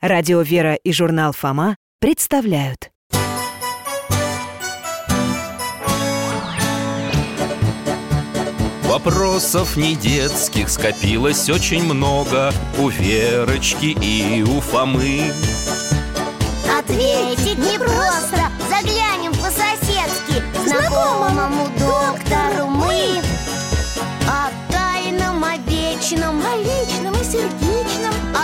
Радио 0.00 0.40
«Вера» 0.40 0.76
и 0.76 0.94
журнал 0.94 1.34
«Фома» 1.34 1.76
представляют. 2.00 2.90
Вопросов 8.84 9.76
не 9.76 9.94
детских 9.96 10.70
скопилось 10.70 11.50
очень 11.50 11.84
много 11.84 12.50
У 12.78 12.88
Верочки 12.88 13.94
и 14.00 14.42
у 14.42 14.60
Фомы. 14.60 15.32
Ответить 16.78 17.58
непросто 17.58 18.48
Заглянем 18.70 19.32
по-соседски 19.32 20.42
к 20.54 20.66
Знакомому 20.66 21.68
доктору 21.78 22.68
мы. 22.68 23.20
О 24.26 24.48
тайном, 24.72 25.44
о 25.44 25.58
вечном 25.58 26.40
О 26.40 26.56
личном 26.56 27.12
и 27.20 27.24
сердечном, 27.24 27.79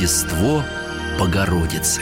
Рождество 0.00 0.64
Богородицы. 1.18 2.00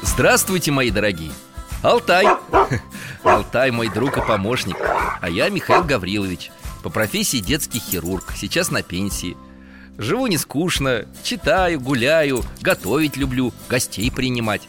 Здравствуйте, 0.00 0.70
мои 0.70 0.90
дорогие! 0.90 1.30
Алтай! 1.82 2.26
Алтай 3.22 3.70
мой 3.70 3.90
друг 3.90 4.16
и 4.16 4.22
помощник. 4.22 4.78
А 5.20 5.28
я 5.28 5.50
Михаил 5.50 5.84
Гаврилович 5.84 6.50
По 6.82 6.88
профессии 6.88 7.40
детский 7.40 7.80
хирург 7.80 8.32
Сейчас 8.34 8.70
на 8.70 8.82
пенсии. 8.82 9.36
Живу 9.98 10.26
не 10.26 10.38
скучно, 10.38 11.04
читаю, 11.22 11.78
гуляю, 11.78 12.42
готовить 12.62 13.18
люблю, 13.18 13.52
гостей 13.68 14.10
принимать. 14.10 14.62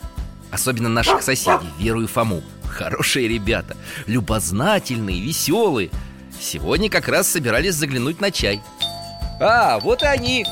Особенно 0.52 0.90
наших 0.90 1.22
соседей, 1.22 1.70
Веру 1.80 2.02
и 2.02 2.08
Фому. 2.08 2.44
Хорошие 2.66 3.30
ребята, 3.30 3.78
любознательные, 4.06 5.22
веселые 5.22 5.92
Сегодня 6.40 6.90
как 6.90 7.08
раз 7.08 7.28
собирались 7.28 7.76
заглянуть 7.76 8.22
на 8.22 8.32
чай 8.32 8.62
А, 9.40 9.80
вот 9.80 10.04
и 10.04 10.06
они 10.06 10.46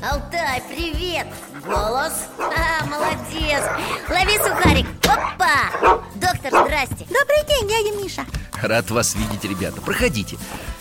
Алтай, 0.00 0.62
привет! 0.68 1.26
Голос? 1.66 2.28
А, 2.38 2.86
молодец! 2.86 3.62
Лови 4.08 4.38
сухарик! 4.38 4.86
Опа! 5.04 6.00
Доктор, 6.14 6.64
здрасте! 6.64 7.04
Добрый 7.06 7.44
день, 7.48 7.68
дядя 7.68 8.02
Миша 8.02 8.24
Рад 8.62 8.90
вас 8.90 9.14
видеть, 9.16 9.44
ребята, 9.44 9.80
проходите 9.80 10.38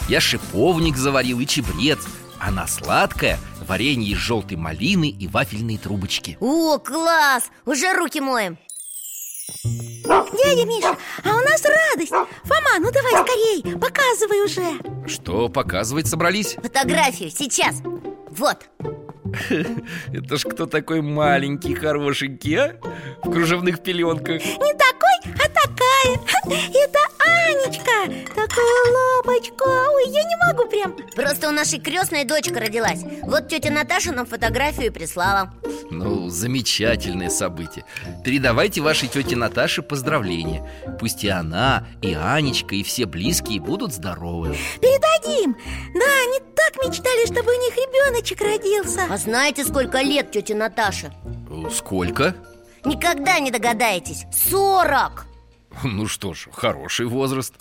Я 0.07 0.21
шиповник 0.21 0.97
заварил 0.97 1.39
и 1.39 1.47
чебрец 1.47 1.99
А 2.39 2.51
на 2.51 2.67
сладкое 2.67 3.39
варенье 3.67 4.11
из 4.11 4.17
желтой 4.17 4.57
малины 4.57 5.09
и 5.09 5.27
вафельные 5.27 5.79
трубочки 5.79 6.37
О, 6.39 6.77
класс! 6.77 7.45
Уже 7.65 7.93
руки 7.93 8.21
моем 8.21 8.57
Дядя 10.33 10.65
Миша, 10.65 10.97
а 11.23 11.29
у 11.29 11.39
нас 11.39 11.63
радость. 11.63 12.11
Фома, 12.11 12.79
ну 12.79 12.91
давай 12.91 13.11
скорей, 13.13 13.77
показывай 13.77 14.43
уже. 14.45 15.07
Что 15.07 15.49
показывать 15.49 16.07
собрались? 16.07 16.55
Фотографию 16.61 17.29
сейчас. 17.29 17.81
Вот. 18.31 18.57
Это 20.13 20.37
ж 20.37 20.43
кто 20.43 20.65
такой 20.65 21.01
маленький, 21.01 21.75
хорошенький, 21.75 22.55
а? 22.55 22.75
В 23.23 23.31
кружевных 23.31 23.83
пеленках. 23.83 24.43
Не 24.43 24.73
такой, 24.73 25.33
а 25.35 25.47
такая 25.49 25.66
Это 26.45 26.99
Анечка! 27.19 28.33
Такая 28.33 28.93
лапочка! 28.93 29.65
Ой, 29.91 30.09
я 30.09 30.23
не 30.23 30.35
могу 30.47 30.69
прям. 30.69 30.95
Просто 31.15 31.49
у 31.49 31.51
нашей 31.51 31.79
крестной 31.79 32.23
дочка 32.23 32.59
родилась. 32.59 33.01
Вот 33.23 33.49
тетя 33.49 33.71
Наташа 33.71 34.11
нам 34.11 34.25
фотографию 34.25 34.93
прислала. 34.93 35.53
Ну, 35.89 36.29
замечательное 36.29 37.29
событие. 37.29 37.85
Передавайте 38.23 38.81
вашей 38.81 39.09
тете 39.09 39.35
Наташе 39.35 39.81
поздравления. 39.81 40.69
Пусть 40.99 41.23
и 41.23 41.29
она, 41.29 41.87
и 42.01 42.13
Анечка, 42.13 42.75
и 42.75 42.83
все 42.83 43.05
близкие 43.05 43.59
будут 43.59 43.93
здоровы. 43.93 44.55
Передадим! 44.81 45.55
Да, 45.93 46.05
они 46.25 46.39
так 46.55 46.85
мечтали, 46.85 47.25
чтобы 47.25 47.51
у 47.51 47.59
них 47.59 47.75
ребеночек 47.75 48.41
родился. 48.41 49.01
А 49.09 49.17
знаете, 49.17 49.65
сколько 49.65 50.01
лет 50.01 50.31
тете 50.31 50.55
Наташе? 50.55 51.11
Сколько? 51.73 52.35
Никогда 52.83 53.39
не 53.39 53.51
догадаетесь. 53.51 54.25
Сорок 54.31 55.26
Ну 55.83 56.07
что 56.07 56.33
ж, 56.33 56.47
хороший 56.51 57.05
возраст. 57.05 57.53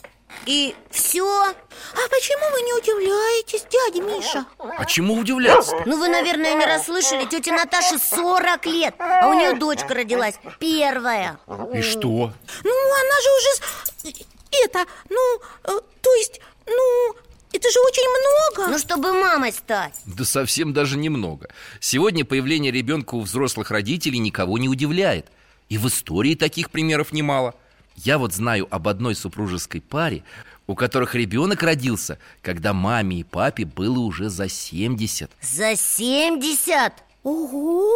И 0.45 0.75
все? 0.91 1.25
А 1.25 2.09
почему 2.11 2.51
вы 2.53 2.61
не 2.63 2.73
удивляетесь, 2.75 3.65
дядя 3.71 4.03
Миша? 4.03 4.47
А 4.59 4.85
чему 4.85 5.15
удивляться? 5.15 5.77
Ну 5.87 5.99
вы, 5.99 6.09
наверное, 6.09 6.55
не 6.55 6.67
расслышали. 6.67 7.25
Тете 7.27 7.53
Наташе 7.53 7.99
40 7.99 8.67
лет. 8.67 8.95
А 8.99 9.29
у 9.29 9.35
нее 9.35 9.55
дочка 9.55 9.95
родилась 9.95 10.35
Первая. 10.59 11.39
И 11.73 11.81
что? 11.83 12.33
Ну, 12.65 12.73
она 12.73 13.21
же 13.23 14.13
уже... 14.13 14.25
Это, 14.65 14.87
ну, 15.11 15.41
э, 15.65 15.81
то 16.01 16.15
есть, 16.15 16.41
ну, 16.67 17.15
это 17.53 17.71
же 17.71 17.81
очень 17.81 18.09
много. 18.09 18.73
Ну, 18.73 18.79
чтобы 18.79 19.13
мамой 19.13 19.53
стать. 19.53 19.95
Да 20.07 20.25
совсем 20.25 20.73
даже 20.73 20.97
немного. 20.97 21.49
Сегодня 21.81 22.25
появление 22.25 22.73
ребенка 22.73 23.17
у 23.17 23.21
взрослых 23.21 23.71
родителей 23.71 24.19
никого 24.19 24.59
не 24.59 24.69
удивляет. 24.69 25.27
И 25.69 25.79
в 25.79 25.89
истории 25.89 26.35
таких 26.35 26.71
примеров 26.71 27.13
немало 27.13 27.55
Я 27.97 28.19
вот 28.19 28.33
знаю 28.33 28.67
об 28.71 28.89
одной 28.89 29.15
супружеской 29.15 29.81
паре 29.81 30.23
У 30.67 30.75
которых 30.75 31.15
ребенок 31.15 31.63
родился, 31.63 32.19
когда 32.43 32.73
маме 32.73 33.21
и 33.21 33.25
папе 33.25 33.65
было 33.65 33.99
уже 33.99 34.29
за 34.29 34.49
70 34.49 35.31
За 35.41 35.75
70? 35.77 36.93
Ого! 37.23 37.91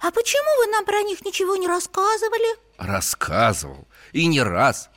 А 0.00 0.10
почему 0.10 0.64
вы 0.64 0.72
нам 0.72 0.84
про 0.84 1.02
них 1.02 1.24
ничего 1.24 1.56
не 1.56 1.68
рассказывали? 1.68 2.58
Рассказывал 2.78 3.86
И 4.12 4.26
не 4.26 4.42
раз 4.42 4.88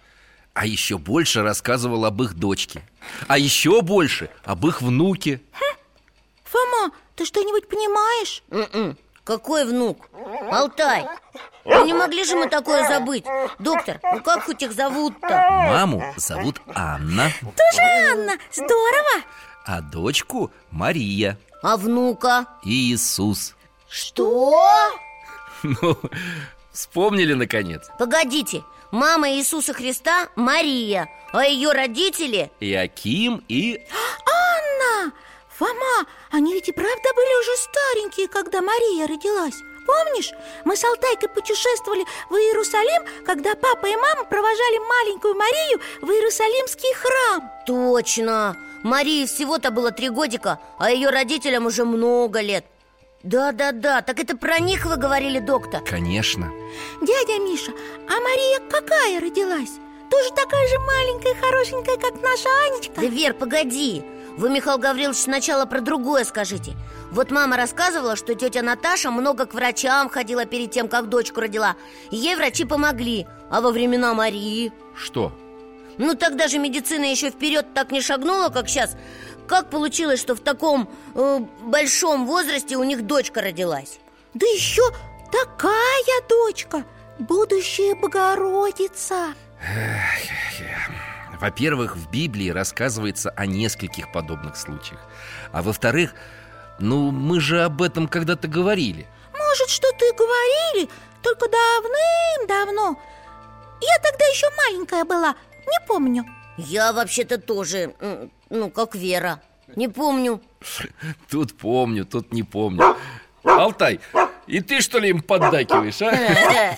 А 0.54 0.66
еще 0.66 0.98
больше 0.98 1.42
рассказывал 1.42 2.06
об 2.06 2.22
их 2.24 2.36
дочке 2.36 2.84
А 3.28 3.38
еще 3.38 3.82
больше 3.82 4.30
об 4.44 4.66
их 4.66 4.82
внуке 4.82 5.42
Фома, 6.46 6.92
ты 7.16 7.26
что-нибудь 7.26 7.68
понимаешь? 7.68 8.44
М-м. 8.52 8.98
Какой 9.24 9.66
внук? 9.66 10.10
Алтай 10.52 11.06
Ну 11.64 11.86
не 11.86 11.94
могли 11.94 12.26
же 12.26 12.36
мы 12.36 12.48
такое 12.50 12.88
забыть 12.88 13.24
Доктор, 13.60 14.00
ну 14.04 14.22
как 14.22 14.44
хоть 14.44 14.62
их 14.62 14.74
зовут-то? 14.74 15.30
Маму 15.50 16.04
зовут 16.18 16.62
Анна 16.76 17.32
Тоже 17.42 17.82
Анна, 18.12 18.34
здорово! 18.52 19.24
А 19.66 19.82
дочку 19.82 20.52
Мария 20.72 21.38
А 21.62 21.78
внука? 21.78 22.48
и 22.64 22.92
Иисус 22.94 23.56
Что? 23.90 24.62
Ну, 25.64 25.98
вспомнили 26.74 27.34
наконец 27.34 27.90
Погодите, 27.98 28.64
мама 28.92 29.30
Иисуса 29.32 29.74
Христа 29.74 30.28
Мария 30.36 31.08
А 31.32 31.46
ее 31.46 31.72
родители? 31.72 32.52
Иаким 32.60 33.42
и... 33.48 33.80
Анна! 34.26 35.14
Фома, 35.58 36.08
они 36.32 36.54
ведь 36.54 36.70
и 36.70 36.72
правда 36.72 37.10
были 37.16 37.40
уже 37.42 37.58
старенькие, 37.58 38.28
когда 38.28 38.62
Мария 38.62 39.08
родилась 39.08 39.62
Помнишь, 39.86 40.32
мы 40.64 40.78
с 40.78 40.84
Алтайкой 40.84 41.30
путешествовали 41.30 42.06
в 42.30 42.34
Иерусалим, 42.36 43.04
когда 43.26 43.54
папа 43.54 43.86
и 43.86 43.96
мама 43.96 44.24
провожали 44.24 44.78
маленькую 44.80 45.36
Марию 45.36 45.80
в 46.02 46.10
Иерусалимский 46.10 46.94
храм 46.96 47.52
Точно! 47.68 48.56
Марии 48.82 49.26
всего-то 49.26 49.72
было 49.72 49.92
три 49.92 50.10
годика, 50.10 50.60
а 50.80 50.92
ее 50.92 51.10
родителям 51.10 51.66
уже 51.68 51.86
много 51.86 52.42
лет 52.42 52.66
Да-да-да, 53.24 54.02
так 54.02 54.20
это 54.20 54.36
про 54.36 54.60
них 54.60 54.86
вы 54.86 54.98
говорили, 54.98 55.40
доктор? 55.40 55.82
Конечно 55.84 56.52
Дядя 57.02 57.40
Миша, 57.40 57.74
а 58.10 58.20
Мария 58.22 58.60
какая 58.70 59.20
родилась? 59.20 59.72
Тоже 60.10 60.30
такая 60.32 60.68
же 60.68 60.80
маленькая, 60.80 61.36
хорошенькая, 61.36 61.98
как 61.98 62.22
наша 62.22 62.50
Анечка? 62.68 63.02
Да, 63.02 63.08
Вер, 63.08 63.34
погоди 63.34 64.04
Вы, 64.36 64.50
Михаил 64.50 64.80
Гаврилович, 64.80 65.18
сначала 65.18 65.66
про 65.66 65.80
другое 65.80 66.24
скажите 66.24 66.74
Вот 67.12 67.30
мама 67.30 67.56
рассказывала, 67.56 68.16
что 68.16 68.34
тетя 68.34 68.64
Наташа 68.64 69.12
много 69.12 69.46
к 69.46 69.54
врачам 69.54 70.10
ходила 70.10 70.46
перед 70.46 70.72
тем, 70.72 70.88
как 70.88 71.08
дочку 71.08 71.40
родила 71.40 71.76
И 72.10 72.16
ей 72.16 72.36
врачи 72.36 72.66
помогли 72.66 73.28
А 73.52 73.62
во 73.62 73.72
времена 73.72 74.14
Марии? 74.16 74.74
Что? 74.96 75.32
Ну, 76.00 76.16
тогда 76.16 76.48
же 76.48 76.58
медицина 76.58 77.04
еще 77.04 77.30
вперед 77.30 77.74
так 77.76 77.92
не 77.92 78.02
шагнула, 78.02 78.50
как 78.50 78.70
сейчас 78.70 78.98
Как 79.48 79.70
получилось, 79.70 80.20
что 80.20 80.36
в 80.36 80.40
таком 80.40 80.90
э, 81.14 81.40
большом 81.62 82.26
возрасте 82.26 82.76
у 82.76 82.84
них 82.84 83.06
дочка 83.06 83.42
родилась? 83.42 84.00
Да 84.34 84.48
еще 84.48 84.82
такая 85.32 86.28
дочка, 86.28 86.84
будущая 87.20 87.94
Богородица 87.94 89.36
Во-первых, 91.40 91.96
в 91.96 92.10
Библии 92.10 92.50
рассказывается 92.50 93.30
о 93.32 93.46
нескольких 93.46 94.12
подобных 94.12 94.56
случаях. 94.56 95.00
А 95.52 95.62
во-вторых, 95.62 96.14
ну 96.80 97.12
мы 97.12 97.40
же 97.40 97.64
об 97.64 97.82
этом 97.82 98.08
когда-то 98.08 98.48
говорили. 98.48 99.08
Может, 99.34 99.70
что-то 99.70 100.06
и 100.06 100.16
говорили, 100.16 100.90
только 101.22 101.48
давным-давно. 101.50 103.00
Я 103.82 103.98
тогда 104.02 104.26
еще 104.26 104.48
маленькая 104.58 105.06
была, 105.06 105.36
не 105.68 105.88
помню. 105.88 106.26
Я 106.58 106.94
вообще-то 106.94 107.40
тоже, 107.40 107.96
ну, 108.50 108.70
как 108.70 108.96
Вера. 108.96 109.42
Не 109.76 109.88
помню. 109.88 110.42
Тут 111.30 111.58
помню, 111.58 112.06
тут 112.06 112.32
не 112.32 112.44
помню. 112.44 112.96
Алтай, 113.44 114.00
и 114.48 114.60
ты 114.62 114.82
что 114.82 115.00
ли 115.00 115.10
им 115.10 115.22
поддакиваешь, 115.22 116.02
а? 116.02 116.76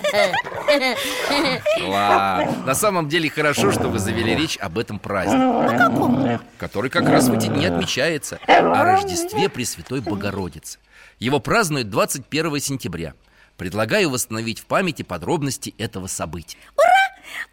Ладно, 1.81 2.63
на 2.65 2.75
самом 2.75 3.09
деле 3.09 3.29
хорошо, 3.29 3.71
что 3.71 3.87
вы 3.87 3.99
завели 3.99 4.35
речь 4.35 4.57
об 4.57 4.77
этом 4.77 4.99
празднике 4.99 5.77
каком? 5.77 6.39
Который 6.57 6.89
как 6.89 7.07
раз 7.07 7.27
в 7.27 7.33
эти 7.33 7.47
дни 7.47 7.65
отмечается 7.65 8.39
О 8.47 8.83
Рождестве 8.83 9.49
Пресвятой 9.49 10.01
Богородицы. 10.01 10.79
Его 11.19 11.39
празднуют 11.39 11.89
21 11.89 12.59
сентября. 12.59 13.13
Предлагаю 13.57 14.09
восстановить 14.09 14.59
в 14.59 14.65
памяти 14.65 15.03
подробности 15.03 15.73
этого 15.77 16.07
события. 16.07 16.57
Ура! 16.75 17.05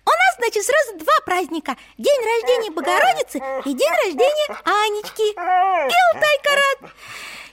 У 0.04 0.10
нас, 0.10 0.36
значит, 0.38 0.64
сразу 0.64 0.98
два 0.98 1.14
праздника. 1.24 1.76
День 1.96 2.18
рождения 2.18 2.70
Богородицы 2.72 3.38
и 3.64 3.74
день 3.74 3.92
рождения 4.04 4.58
Анечки. 4.64 5.32
И 5.32 6.14
Алтайка 6.14 6.50
рад 6.50 6.92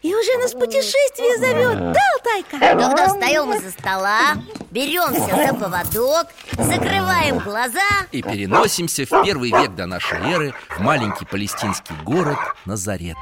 и 0.02 0.16
уже 0.16 0.38
нас 0.38 0.54
путешествие 0.54 1.38
зовет, 1.38 1.94
да, 1.94 2.00
Алтайка? 2.16 2.60
Тогда 2.60 3.08
встаем 3.08 3.54
из-за 3.54 3.72
стола, 3.72 4.36
беремся 4.72 5.48
за 5.48 5.54
поводок, 5.54 6.28
закрываем 6.54 7.40
глаза. 7.40 7.80
И 8.12 8.22
переносимся 8.22 9.06
в 9.06 9.24
первый 9.24 9.52
век 9.52 9.76
до 9.76 9.86
нашей 9.86 10.20
эры 10.20 10.54
В 10.70 10.80
маленький 10.80 11.26
палестинский 11.26 11.96
город 12.04 12.38
Назарет. 12.66 13.18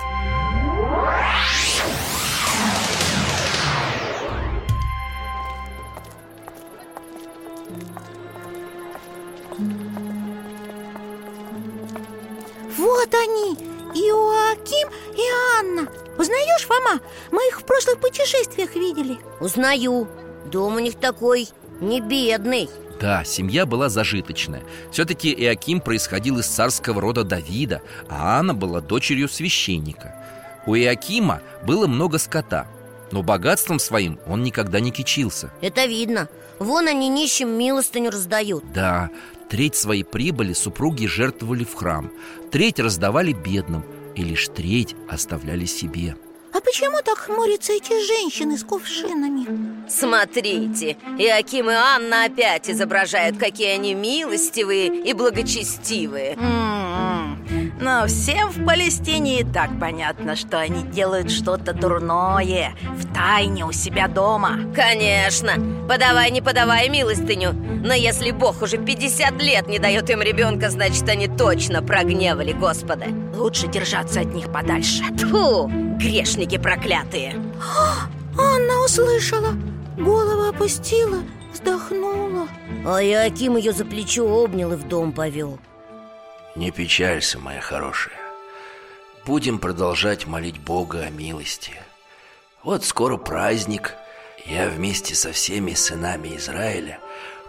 Вот 12.77 13.13
они, 13.13 13.55
Иоаким 13.95 14.89
и 15.15 15.59
Анна 15.59 15.87
Узнаешь, 16.17 16.65
Фома? 16.65 17.01
Мы 17.31 17.47
их 17.47 17.61
в 17.61 17.63
прошлых 17.63 17.99
путешествиях 17.99 18.75
видели. 18.75 19.17
Узнаю. 19.39 20.07
Дом 20.45 20.75
у 20.75 20.79
них 20.79 20.95
такой 20.95 21.47
не 21.79 22.01
бедный. 22.01 22.69
Да, 22.99 23.23
семья 23.23 23.65
была 23.65 23.89
зажиточная. 23.89 24.63
Все-таки 24.91 25.31
Иаким 25.31 25.81
происходил 25.81 26.39
из 26.39 26.47
царского 26.47 26.99
рода 26.99 27.23
Давида 27.23 27.81
А 28.09 28.39
Анна 28.39 28.55
была 28.55 28.81
дочерью 28.81 29.29
священника. 29.29 30.15
У 30.65 30.75
Иакима 30.75 31.41
было 31.63 31.87
много 31.87 32.17
скота 32.17 32.67
Но 33.11 33.21
богатством 33.21 33.79
своим 33.79 34.19
он 34.25 34.41
никогда 34.43 34.79
не 34.79 34.91
кичился. 34.91 35.51
Это 35.61 35.85
видно. 35.85 36.27
Вон 36.59 36.87
они 36.87 37.07
нищим 37.07 37.49
милостыню 37.49 38.09
раздают. 38.09 38.63
Да, 38.73 39.11
треть 39.47 39.75
своей 39.75 40.03
прибыли 40.03 40.53
супруги 40.53 41.05
жертвовали 41.05 41.63
в 41.63 41.75
храм 41.75 42.11
Треть 42.51 42.79
раздавали 42.79 43.31
бедным 43.31 43.85
и 44.17 44.23
лишь 44.23 44.47
треть 44.47 44.95
оставляли 45.07 45.65
себе 45.65 46.15
А 46.53 46.59
почему 46.59 46.97
так 47.05 47.17
хмурятся 47.17 47.73
эти 47.73 47.93
женщины 48.05 48.57
с 48.57 48.63
кувшинами? 48.63 49.45
Смотрите, 49.87 50.97
Иаким 51.19 51.69
и 51.69 51.73
Анна 51.73 52.25
опять 52.25 52.69
изображают, 52.69 53.37
какие 53.37 53.69
они 53.69 53.93
милостивые 53.93 54.87
и 55.03 55.13
благочестивые 55.13 56.33
М-м-м. 56.33 56.76
Но 57.79 58.07
всем 58.07 58.49
в 58.49 58.65
Палестине 58.65 59.41
и 59.41 59.43
так 59.43 59.69
понятно, 59.79 60.35
что 60.35 60.59
они 60.59 60.83
делают 60.83 61.29
что-то 61.29 61.73
дурное 61.73 62.73
В 62.95 63.13
тайне 63.13 63.65
у 63.65 63.71
себя 63.71 64.07
дома. 64.07 64.57
Конечно, 64.75 65.53
подавай, 65.87 66.31
не 66.31 66.41
подавай 66.41 66.89
милостыню. 66.89 67.53
Но 67.53 67.93
если 67.93 68.31
Бог 68.31 68.61
уже 68.63 68.77
50 68.77 69.41
лет 69.41 69.67
не 69.67 69.79
дает 69.79 70.09
им 70.09 70.21
ребенка 70.21 70.69
Значит, 70.69 71.07
они 71.07 71.27
точно 71.27 71.83
прогневали 71.83 72.51
Господа. 72.51 73.05
Лучше 73.35 73.67
держаться 73.67 74.21
от 74.21 74.33
них 74.33 74.51
подальше. 74.51 75.03
Фу, 75.29 75.69
грешники 75.99 76.57
проклятые. 76.57 77.35
Анна 78.37 78.83
услышала, 78.83 79.53
голову 79.97 80.49
опустила, 80.49 81.19
вздохнула. 81.53 82.47
А 82.85 83.03
Иаким 83.03 83.57
ее 83.57 83.71
за 83.71 83.85
плечо 83.85 84.27
обнял 84.27 84.73
и 84.73 84.75
в 84.75 84.87
дом 84.87 85.11
повел 85.11 85.59
Не 86.57 86.71
печалься, 86.71 87.37
моя 87.37 87.61
хорошая. 87.61 88.17
Будем 89.27 89.59
продолжать 89.59 90.25
молить 90.25 90.59
Бога 90.59 91.01
о 91.01 91.11
милости. 91.11 91.73
Вот 92.63 92.83
скоро 92.83 93.17
праздник. 93.17 93.93
Я 94.43 94.67
вместе 94.67 95.13
со 95.13 95.31
всеми 95.31 95.73
сынами 95.73 96.35
Израиля 96.37 96.99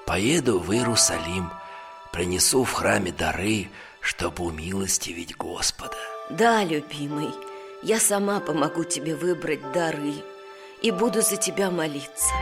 Поеду 0.05 0.59
в 0.59 0.73
Иерусалим 0.73 1.51
Принесу 2.13 2.65
в 2.65 2.73
храме 2.73 3.13
дары 3.13 3.69
Чтобы 4.01 4.45
умилостивить 4.45 5.37
Господа. 5.37 5.97
Да, 6.29 6.65
любимый, 6.65 7.31
я 7.83 8.01
сама 8.01 8.41
помогу 8.41 8.85
тебе 8.85 9.15
выбрать 9.15 9.73
дары 9.73 10.15
И 10.83 10.91
буду 10.91 11.23
за 11.23 11.37
тебя 11.37 11.71
молиться 11.71 12.35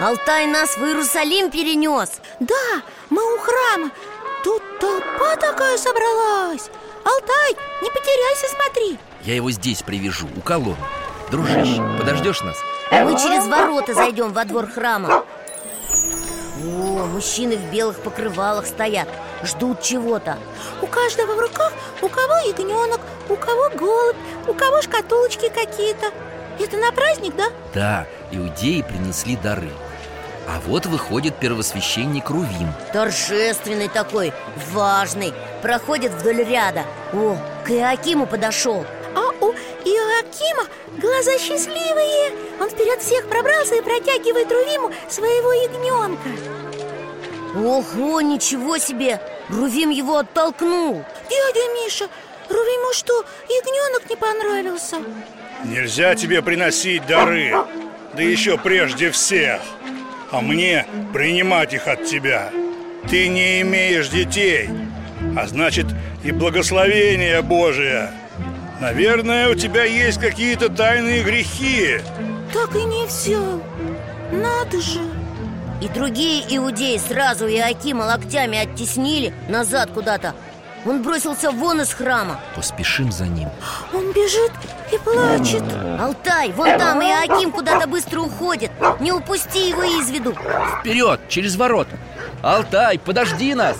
Алтай 0.00 0.46
нас 0.46 0.78
в 0.78 0.82
Иерусалим 0.82 1.50
перенес. 1.50 2.10
Да, 2.40 2.82
мы 3.10 3.22
у 3.34 3.38
храма. 3.38 3.90
Тут 4.42 4.62
толпа 4.78 5.36
такая 5.36 5.76
собралась. 5.76 6.70
Алтай, 7.04 7.54
не 7.82 7.90
потеряйся, 7.90 8.46
смотри. 8.48 8.98
Я 9.24 9.34
его 9.34 9.50
здесь 9.50 9.82
привяжу, 9.82 10.26
у 10.34 10.40
колонны. 10.40 10.78
Дружище, 11.30 11.82
подождешь 11.98 12.40
нас? 12.40 12.56
Мы 12.90 13.12
через 13.18 13.46
ворота 13.46 13.92
зайдем 13.92 14.32
во 14.32 14.46
двор 14.46 14.68
храма. 14.68 15.22
О, 16.64 17.06
мужчины 17.06 17.58
в 17.58 17.70
белых 17.70 17.98
покрывалах 17.98 18.66
стоят 18.66 19.08
Ждут 19.42 19.82
чего-то. 19.82 20.38
У 20.80 20.86
каждого 20.86 21.34
в 21.34 21.38
руках, 21.38 21.74
у 22.00 22.08
кого 22.08 22.36
ягненок, 22.46 23.00
у 23.28 23.36
кого 23.36 23.68
голубь, 23.74 24.16
у 24.48 24.54
кого 24.54 24.80
шкатулочки 24.80 25.50
какие-то. 25.50 26.06
Это 26.58 26.78
на 26.78 26.90
праздник, 26.90 27.36
да? 27.36 27.48
Да, 27.74 28.06
иудеи 28.32 28.80
принесли 28.80 29.36
дары 29.36 29.70
А 30.50 30.58
вот 30.66 30.86
выходит 30.86 31.36
первосвященник 31.36 32.28
Рувим. 32.28 32.72
Торжественный 32.92 33.88
такой, 33.88 34.32
важный 34.72 35.32
Проходит 35.62 36.10
вдоль 36.10 36.42
ряда. 36.42 36.84
О, 37.12 37.36
к 37.64 37.70
Иакиму 37.70 38.26
подошел. 38.26 38.84
А 39.14 39.28
у 39.40 39.52
Иоакима 39.52 40.66
глаза 40.98 41.38
счастливые. 41.38 42.32
Он 42.60 42.68
вперед 42.68 43.00
всех 43.00 43.28
пробрался 43.28 43.76
и 43.76 43.80
протягивает 43.80 44.50
Рувиму 44.50 44.90
своего 45.08 45.52
ягненка. 45.52 46.28
Ого, 47.54 48.20
ничего 48.20 48.78
себе! 48.78 49.20
Рувим 49.50 49.90
его 49.90 50.18
оттолкнул. 50.18 51.04
Дядя 51.28 51.72
Миша, 51.74 52.08
Рувиму 52.48 52.92
что, 52.92 53.24
ягненок 53.48 54.10
не 54.10 54.16
понравился? 54.16 54.96
Нельзя 55.64 56.16
тебе 56.16 56.42
приносить 56.42 57.06
дары, 57.06 57.54
да 58.14 58.22
еще 58.22 58.58
прежде 58.58 59.10
всех 59.12 59.60
А 60.32 60.40
мне 60.40 60.86
принимать 61.12 61.74
их 61.74 61.88
от 61.88 62.04
тебя. 62.04 62.50
Ты 63.08 63.28
не 63.28 63.62
имеешь 63.62 64.08
детей, 64.08 64.68
а 65.36 65.46
значит 65.46 65.86
и 66.22 66.30
благословение 66.30 67.42
Божие. 67.42 68.10
Наверное, 68.80 69.48
у 69.48 69.54
тебя 69.54 69.84
есть 69.84 70.20
какие-то 70.20 70.68
тайные 70.68 71.22
грехи. 71.22 71.98
Так 72.52 72.74
и 72.74 72.84
не 72.84 73.06
взял 73.06 73.62
Надо 74.32 74.80
же. 74.80 75.00
И 75.82 75.88
другие 75.88 76.42
иудеи 76.56 76.98
сразу 76.98 77.46
Иакима 77.46 78.02
локтями 78.02 78.58
оттеснили 78.58 79.32
Назад 79.48 79.90
куда-то 79.92 80.34
Он 80.86 81.02
бросился 81.02 81.50
вон 81.50 81.80
из 81.80 81.92
храма. 81.92 82.40
Поспешим 82.56 83.12
за 83.12 83.26
ним. 83.26 83.48
Он 83.92 84.12
бежит 84.12 84.52
и 84.92 84.98
плачет. 84.98 85.62
Алтай, 86.00 86.52
вон 86.52 86.78
там 86.78 87.02
Иаким 87.02 87.52
куда-то 87.52 87.86
быстро 87.86 88.20
уходит. 88.20 88.70
Не 88.98 89.12
упусти 89.12 89.68
его 89.68 89.82
из 89.82 90.10
виду. 90.10 90.34
Вперед, 90.80 91.20
через 91.28 91.56
ворота. 91.56 91.98
Алтай, 92.42 92.98
подожди 92.98 93.54
нас. 93.54 93.76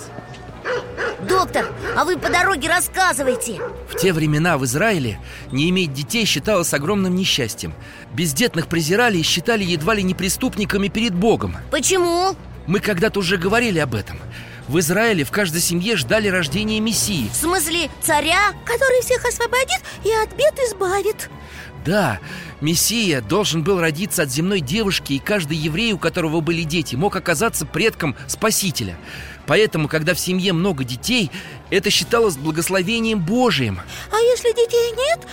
Доктор, 1.27 1.65
а 1.95 2.03
вы 2.03 2.17
по 2.17 2.29
дороге 2.29 2.67
рассказывайте. 2.67 3.59
В 3.89 3.95
те 3.95 4.13
времена 4.13 4.57
в 4.57 4.65
Израиле 4.65 5.19
не 5.51 5.69
иметь 5.69 5.93
детей 5.93 6.25
считалось 6.25 6.73
огромным 6.73 7.15
несчастьем. 7.15 7.73
Бездетных 8.13 8.67
презирали 8.67 9.17
и 9.17 9.23
считали 9.23 9.63
едва 9.63 9.95
ли 9.95 10.03
не 10.03 10.13
преступниками 10.13 10.87
перед 10.87 11.13
Богом. 11.13 11.57
Почему? 11.71 12.35
Мы 12.67 12.79
когда-то 12.79 13.19
уже 13.19 13.37
говорили 13.37 13.79
об 13.79 13.95
этом 13.95 14.17
В 14.67 14.79
Израиле 14.79 15.23
в 15.23 15.31
каждой 15.31 15.61
семье 15.61 15.95
ждали 15.97 16.27
рождения 16.27 16.79
Мессии 16.79 17.29
В 17.29 17.35
смысле 17.35 17.89
царя? 18.01 18.53
Который 18.65 19.01
всех 19.01 19.25
освободит 19.25 19.81
и 20.03 20.11
от 20.11 20.35
бед 20.35 20.57
избавит 20.59 21.29
Да, 21.85 22.19
Мессия 22.61 23.21
должен 23.21 23.63
был 23.63 23.79
родиться 23.79 24.23
от 24.23 24.29
земной 24.29 24.59
девушки 24.59 25.13
И 25.13 25.19
каждый 25.19 25.57
еврей, 25.57 25.93
у 25.93 25.97
которого 25.97 26.41
были 26.41 26.63
дети, 26.63 26.95
мог 26.95 27.15
оказаться 27.15 27.65
предком 27.65 28.15
Спасителя 28.27 28.97
Поэтому, 29.47 29.87
когда 29.87 30.13
в 30.13 30.19
семье 30.19 30.53
много 30.53 30.83
детей, 30.83 31.31
это 31.71 31.89
считалось 31.89 32.37
благословением 32.37 33.19
Божиим 33.19 33.81
А 34.11 34.17
если 34.17 34.49
детей 34.51 34.95
нет? 34.95 35.27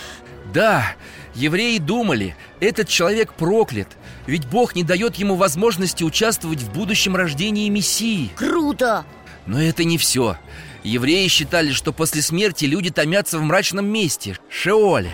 Да, 0.51 0.95
евреи 1.35 1.77
думали, 1.77 2.35
этот 2.59 2.89
человек 2.89 3.33
проклят 3.33 3.87
Ведь 4.25 4.47
Бог 4.47 4.75
не 4.75 4.83
дает 4.83 5.15
ему 5.17 5.35
возможности 5.35 6.03
участвовать 6.03 6.61
в 6.63 6.73
будущем 6.73 7.15
рождении 7.15 7.69
Мессии 7.69 8.31
Круто! 8.35 9.05
Но 9.49 9.59
это 9.59 9.83
не 9.83 9.97
все 9.97 10.37
Евреи 10.83 11.27
считали, 11.27 11.73
что 11.73 11.91
после 11.91 12.21
смерти 12.21 12.65
люди 12.65 12.91
томятся 12.91 13.39
в 13.39 13.41
мрачном 13.41 13.85
месте, 13.85 14.37
Шеоле. 14.47 15.11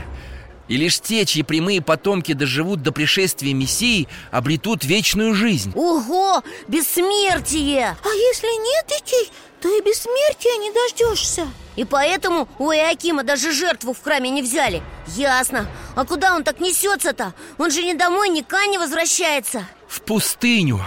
И 0.67 0.75
лишь 0.75 0.99
те, 0.99 1.25
чьи 1.25 1.41
прямые 1.41 1.81
потомки 1.81 2.33
доживут 2.33 2.81
до 2.81 2.91
пришествия 2.91 3.53
Мессии, 3.53 4.09
обретут 4.31 4.83
вечную 4.83 5.33
жизнь. 5.35 5.71
Ого! 5.73 6.43
Бессмертие! 6.67 7.95
А 8.03 8.07
если 8.09 8.47
нет 8.47 8.85
детей, 8.87 9.31
то 9.61 9.69
и 9.69 9.81
бессмертия 9.81 10.57
не 10.59 10.71
дождешься 10.71 11.47
И 11.77 11.85
поэтому 11.85 12.49
у 12.59 12.71
Иакима 12.71 13.23
даже 13.23 13.53
жертву 13.53 13.93
в 13.93 14.03
храме 14.03 14.29
не 14.31 14.41
взяли. 14.41 14.83
Ясно. 15.15 15.65
А 15.95 16.03
куда 16.03 16.35
он 16.35 16.43
так 16.43 16.59
несется-то? 16.59 17.33
Он 17.57 17.71
же 17.71 17.83
ни 17.83 17.93
домой, 17.93 18.29
ни 18.29 18.41
к 18.41 18.65
не 18.67 18.77
возвращается. 18.77 19.65
В 19.87 20.01
пустыню 20.01 20.81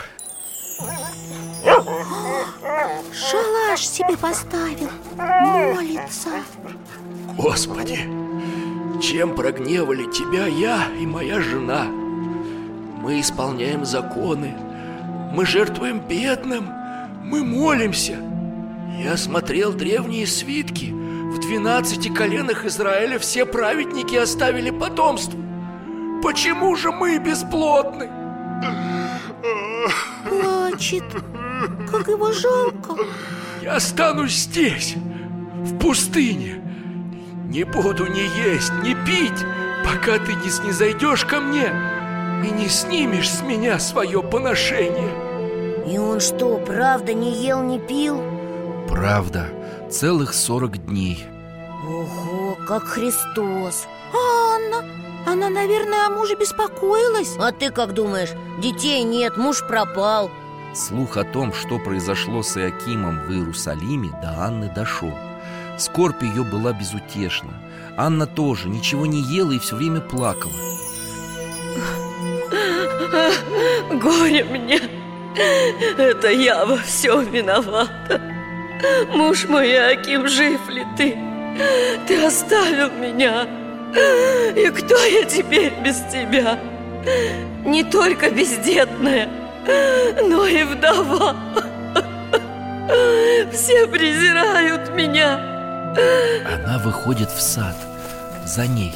Шалаш 3.13 3.81
себе 3.81 4.17
поставил, 4.17 4.91
молится 5.17 6.31
Господи, 7.37 7.99
чем 9.03 9.35
прогневали 9.35 10.05
тебя 10.11 10.47
я 10.47 10.87
и 11.01 11.05
моя 11.05 11.41
жена? 11.41 11.85
Мы 11.85 13.21
исполняем 13.21 13.85
законы, 13.85 14.55
мы 15.33 15.47
жертвуем 15.47 16.01
бедным, 16.01 16.71
мы 17.25 17.45
молимся. 17.45 18.17
Я 19.03 19.17
смотрел 19.17 19.73
древние 19.73 20.27
свитки. 20.27 20.87
В 20.93 21.41
двенадцати 21.41 22.09
коленах 22.09 22.65
Израиля 22.65 23.19
все 23.19 23.47
праведники 23.47 24.17
оставили 24.17 24.71
потомство. 24.71 25.39
Почему 26.23 26.75
же 26.75 26.91
мы 26.91 27.19
бесплодны? 27.19 28.18
Плачет, 30.79 31.03
как 31.91 32.07
его 32.07 32.31
жалко. 32.31 32.95
Я 33.63 33.75
останусь 33.75 34.45
здесь, 34.45 34.95
в 34.95 35.77
пустыне. 35.79 36.63
Не 37.47 37.65
буду 37.65 38.07
ни 38.07 38.49
есть, 38.49 38.73
ни 38.85 38.95
пить 39.07 39.45
Пока 39.83 40.19
ты 40.19 40.35
не 40.35 40.51
снизойдешь 40.51 41.25
ко 41.25 41.41
мне 41.41 41.73
И 42.45 42.51
не 42.51 42.69
снимешь 42.69 43.31
с 43.31 43.41
меня 43.43 43.81
свое 43.81 44.23
поношение. 44.23 45.85
И 45.91 45.99
он 45.99 46.21
что, 46.21 46.59
правда 46.59 47.13
не 47.13 47.33
ел, 47.45 47.61
не 47.63 47.81
пил? 47.81 48.23
Правда, 48.89 49.49
целых 49.91 50.33
сорок 50.33 50.77
дней. 50.87 51.25
Ого, 51.89 52.57
как 52.69 52.85
Христос! 52.85 53.89
А 54.13 54.55
Анна? 54.55 54.85
Она, 55.27 55.49
наверное, 55.49 56.07
о 56.07 56.11
муже 56.11 56.37
беспокоилась. 56.37 57.35
А 57.41 57.51
ты 57.51 57.71
как 57.73 57.95
думаешь? 57.95 58.31
Детей 58.63 59.03
нет, 59.03 59.37
муж 59.37 59.67
пропал 59.67 60.31
Слух 60.75 61.17
о 61.17 61.25
том, 61.25 61.53
что 61.53 61.79
произошло 61.79 62.43
с 62.43 62.57
Иакимом 62.57 63.21
в 63.27 63.33
Иерусалиме, 63.33 64.11
до 64.23 64.45
Анны 64.45 64.71
дошел. 64.75 65.13
Скорбь 65.79 66.23
ее 66.23 66.45
была 66.45 66.73
безутешна. 66.73 67.53
Анна 67.97 68.27
тоже 68.27 68.69
ничего 68.69 69.07
не 69.07 69.21
ела 69.21 69.53
и 69.53 69.59
все 69.59 69.77
время 69.77 70.01
плакала. 70.01 70.53
Горе 73.93 74.45
мне! 74.45 74.81
Это 75.97 76.31
я 76.31 76.65
во 76.65 76.77
всем 76.79 77.31
виновата. 77.31 78.21
Муж 79.15 79.47
мой 79.49 79.77
Аким, 79.77 80.29
жив 80.29 80.69
ли 80.69 80.85
ты? 80.97 81.17
Ты 82.07 82.25
оставил 82.25 82.91
меня. 82.91 83.47
И 84.55 84.69
кто 84.71 84.97
я 85.05 85.25
теперь 85.25 85.73
без 85.85 85.97
тебя? 86.13 86.59
Не 87.65 87.85
только 87.85 88.31
бездетная, 88.31 89.29
но 89.69 90.47
и 90.47 90.65
вдова 90.65 91.37
Все 93.53 93.87
презирают 93.87 94.91
меня 94.95 95.35
Она 96.47 96.79
выходит 96.79 97.31
в 97.31 97.41
сад 97.41 97.77
За 98.47 98.67
ней 98.67 98.93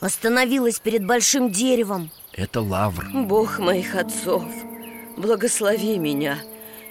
Остановилась 0.00 0.78
перед 0.80 1.06
большим 1.06 1.50
деревом 1.50 2.10
Это 2.32 2.60
лавр 2.60 3.06
Бог 3.14 3.58
моих 3.58 3.94
отцов, 3.94 4.44
благослови 5.16 5.98
меня 5.98 6.38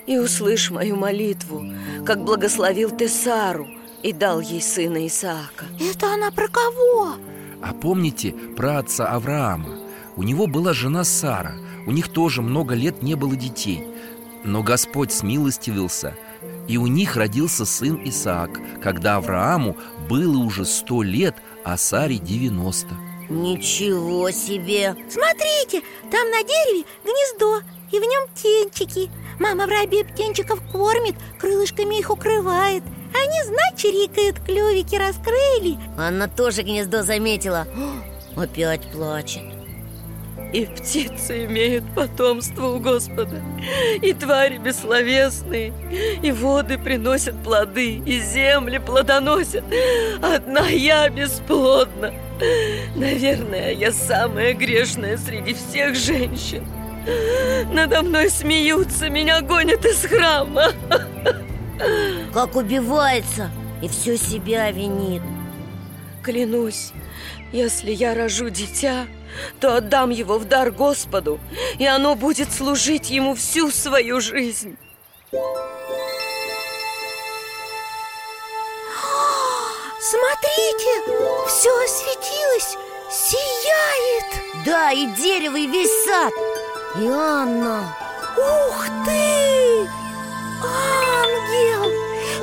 и 0.07 0.17
услышь 0.17 0.71
мою 0.71 0.95
молитву, 0.95 1.63
как 2.05 2.23
благословил 2.23 2.89
ты 2.89 3.07
Сару 3.07 3.67
и 4.01 4.13
дал 4.13 4.39
ей 4.39 4.61
сына 4.61 5.05
Исаака. 5.05 5.65
Это 5.79 6.13
она 6.13 6.31
про 6.31 6.47
кого? 6.47 7.15
А 7.61 7.73
помните 7.73 8.33
про 8.55 8.79
отца 8.79 9.07
Авраама? 9.07 9.80
У 10.15 10.23
него 10.23 10.47
была 10.47 10.73
жена 10.73 11.03
Сара. 11.03 11.53
У 11.87 11.91
них 11.91 12.09
тоже 12.09 12.41
много 12.41 12.75
лет 12.75 13.01
не 13.01 13.15
было 13.15 13.35
детей. 13.35 13.87
Но 14.43 14.63
Господь 14.63 15.11
смилостивился 15.11 16.15
И 16.67 16.77
у 16.77 16.87
них 16.87 17.15
родился 17.15 17.65
сын 17.65 18.01
Исаак 18.05 18.59
Когда 18.81 19.17
Аврааму 19.17 19.77
было 20.09 20.37
уже 20.37 20.65
сто 20.65 21.03
лет, 21.03 21.35
а 21.63 21.77
Саре 21.77 22.17
90 22.17 22.87
Ничего 23.29 24.31
себе! 24.31 24.95
Смотрите, 25.09 25.85
там 26.09 26.29
на 26.31 26.43
дереве 26.43 26.85
гнездо 27.03 27.61
И 27.91 27.99
в 27.99 28.01
нем 28.01 28.27
птенчики 28.33 29.11
Мама 29.39 29.65
в 29.65 29.69
рабе 29.69 30.03
птенчиков 30.05 30.59
кормит, 30.71 31.15
крылышками 31.39 31.97
их 31.97 32.11
укрывает. 32.11 32.83
Они, 33.11 33.43
знать, 33.43 33.75
чирикают, 33.75 34.39
клювики 34.39 34.93
раскрыли. 34.93 35.79
Анна 35.97 36.27
тоже 36.27 36.61
гнездо 36.61 37.01
заметила. 37.01 37.65
О, 38.35 38.41
Опять 38.41 38.83
плачет 38.91 39.50
И 40.53 40.65
птицы 40.65 41.45
имеют 41.45 41.85
потомство 41.95 42.67
у 42.67 42.79
Господа 42.79 43.41
И 44.01 44.11
твари 44.13 44.57
бессловесные 44.57 45.71
И 46.21 46.31
воды 46.31 46.77
приносят 46.77 47.41
плоды 47.41 48.01
И 48.05 48.19
земли 48.19 48.77
плодоносят. 48.79 49.63
Одна 50.21 50.67
я 50.67 51.07
бесплодна. 51.09 52.13
Наверное, 52.95 53.71
я 53.71 53.91
самая 53.91 54.53
грешная 54.53 55.17
среди 55.17 55.53
всех 55.53 55.95
женщин. 55.95 56.65
Надо 57.71 58.01
мной 58.01 58.29
смеются, 58.29 59.09
меня 59.09 59.41
гонят 59.41 59.85
из 59.85 60.05
храма. 60.05 60.71
Как 62.33 62.55
убивается 62.55 63.49
И 63.81 63.87
все 63.87 64.17
себя 64.17 64.69
винит. 64.71 65.21
Клянусь, 66.23 66.91
если 67.51 67.91
я 67.91 68.13
рожу 68.13 68.49
дитя, 68.49 69.07
то 69.59 69.75
отдам 69.75 70.09
его 70.09 70.37
в 70.37 70.45
дар 70.45 70.71
Господу, 70.71 71.39
и 71.77 71.85
оно 71.85 72.15
будет 72.15 72.51
служить 72.51 73.09
ему 73.09 73.35
всю 73.35 73.71
свою 73.71 74.21
жизнь. 74.21 74.77
Смотрите, 80.11 81.47
все 81.47 81.69
осветилось, 81.83 82.77
сияет 83.09 84.65
Да, 84.65 84.91
и 84.91 85.05
дерево, 85.15 85.55
и 85.55 85.67
весь 85.67 86.03
сад 86.03 86.33
И 86.99 87.07
Анна 87.07 87.95
Ух 88.35 88.85
ты! 89.05 89.87
Ангел! 90.63 91.91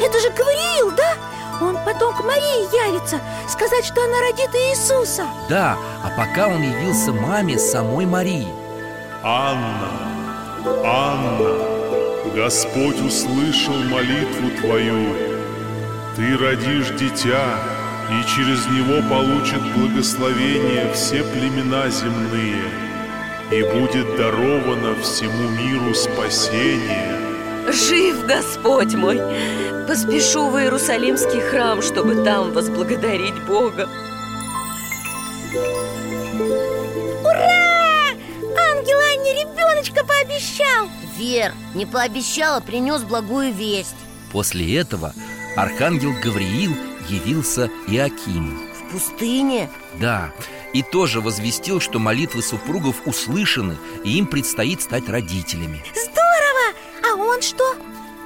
Это 0.01 0.21
же 0.21 0.31
Гавриил, 0.31 0.93
да? 0.93 1.15
Он 1.61 1.77
потом 1.85 2.15
к 2.15 2.23
Марии 2.23 2.87
явится 2.87 3.21
Сказать, 3.49 3.85
что 3.85 4.05
она 4.05 4.21
родит 4.21 4.55
Иисуса 4.55 5.27
Да, 5.49 5.77
а 6.05 6.11
пока 6.17 6.49
он 6.49 6.63
явился 6.63 7.13
маме 7.13 7.59
самой 7.59 8.07
Марии 8.07 8.49
Анна, 9.23 9.91
Анна, 10.85 11.39
Господь 12.35 13.01
услышал 13.01 13.75
молитву 13.75 14.49
твою. 14.61 15.17
Ты 16.15 16.37
родишь 16.39 16.91
дитя, 16.99 17.59
и 18.11 18.25
через 18.29 18.65
него 18.69 19.03
получат 19.09 19.61
благословение 19.77 20.93
все 20.93 21.25
племена 21.25 21.91
земные, 21.91 22.63
и 23.51 23.63
будет 23.65 24.17
даровано 24.17 24.95
всему 25.03 25.49
миру 25.49 25.93
спасение. 25.95 27.18
Жив 27.73 28.27
Господь 28.27 28.95
мой! 28.95 29.21
Поспешу 29.87 30.49
в 30.49 30.59
Иерусалимский 30.59 31.41
храм, 31.41 31.83
чтобы 31.83 32.25
там 32.25 32.53
возблагодарить 32.53 33.43
Бога. 33.47 33.89
Ура! 37.23 38.09
Ангел 38.71 38.99
Анне 39.13 39.33
ребеночка 39.43 40.05
пообещал 40.05 40.89
Вер, 41.17 41.53
не 41.75 41.85
пообещала, 41.87 42.61
принес 42.61 43.03
благую 43.03 43.53
весть 43.53 43.97
После 44.31 44.77
этого 44.77 45.15
архангел 45.57 46.13
Гавриил 46.23 46.73
явился 47.09 47.71
Иакиму 47.87 48.59
В 48.75 48.93
пустыне? 48.93 49.71
Да, 49.99 50.33
и 50.73 50.83
тоже 50.83 51.21
возвестил, 51.21 51.81
что 51.81 51.99
молитвы 51.99 52.43
супругов 52.43 52.97
услышаны 53.07 53.77
И 54.05 54.19
им 54.19 54.27
предстоит 54.27 54.83
стать 54.83 55.09
родителями 55.09 55.83
Здорово! 55.95 56.18
Он 57.39 57.43
что? 57.43 57.77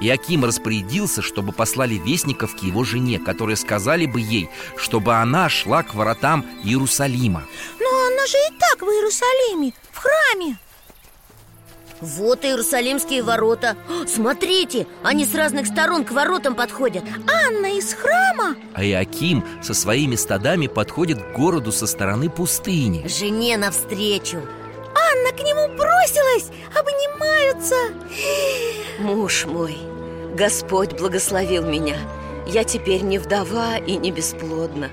Иаким 0.01 0.43
распорядился, 0.43 1.21
чтобы 1.21 1.51
послали 1.51 1.95
вестников 1.95 2.55
к 2.55 2.63
его 2.63 2.83
жене 2.83 3.19
Которые 3.19 3.55
сказали 3.57 4.07
бы 4.07 4.19
ей, 4.19 4.49
чтобы 4.75 5.13
она 5.13 5.49
шла 5.49 5.83
к 5.83 5.93
воротам 5.93 6.43
Иерусалима. 6.63 7.43
Но 7.79 8.05
она 8.07 8.25
же 8.25 8.37
и 8.37 8.57
так 8.57 8.81
в 8.81 8.85
Иерусалиме, 8.85 9.73
в 9.91 9.97
храме. 9.99 10.57
Вот 12.01 12.43
Иерусалимские 12.43 13.21
ворота. 13.21 13.77
Смотрите, 14.07 14.87
они 15.03 15.25
с 15.25 15.35
разных 15.35 15.67
сторон 15.67 16.05
к 16.05 16.11
воротам 16.11 16.55
подходят. 16.55 17.03
Анна 17.31 17.77
из 17.77 17.93
храма? 17.93 18.55
А 18.73 18.83
Иаким 18.83 19.45
со 19.61 19.75
своими 19.75 20.15
стадами 20.15 20.65
подходит 20.65 21.21
к 21.21 21.31
городу 21.33 21.71
со 21.71 21.85
стороны 21.85 22.31
пустыни. 22.31 23.07
Жене 23.07 23.57
навстречу. 23.57 24.41
Анна 24.95 25.31
к 25.31 25.39
нему 25.39 25.67
бросилась, 25.77 26.49
обнимаются 26.75 27.75
Муж 29.03 29.45
мой, 29.45 29.77
Господь 30.33 30.93
благословил 30.93 31.65
меня. 31.65 31.97
Я 32.47 32.63
теперь 32.63 33.01
не 33.01 33.19
вдова 33.19 33.75
и 33.75 33.97
не 33.97 34.11
бесплодна. 34.11 34.89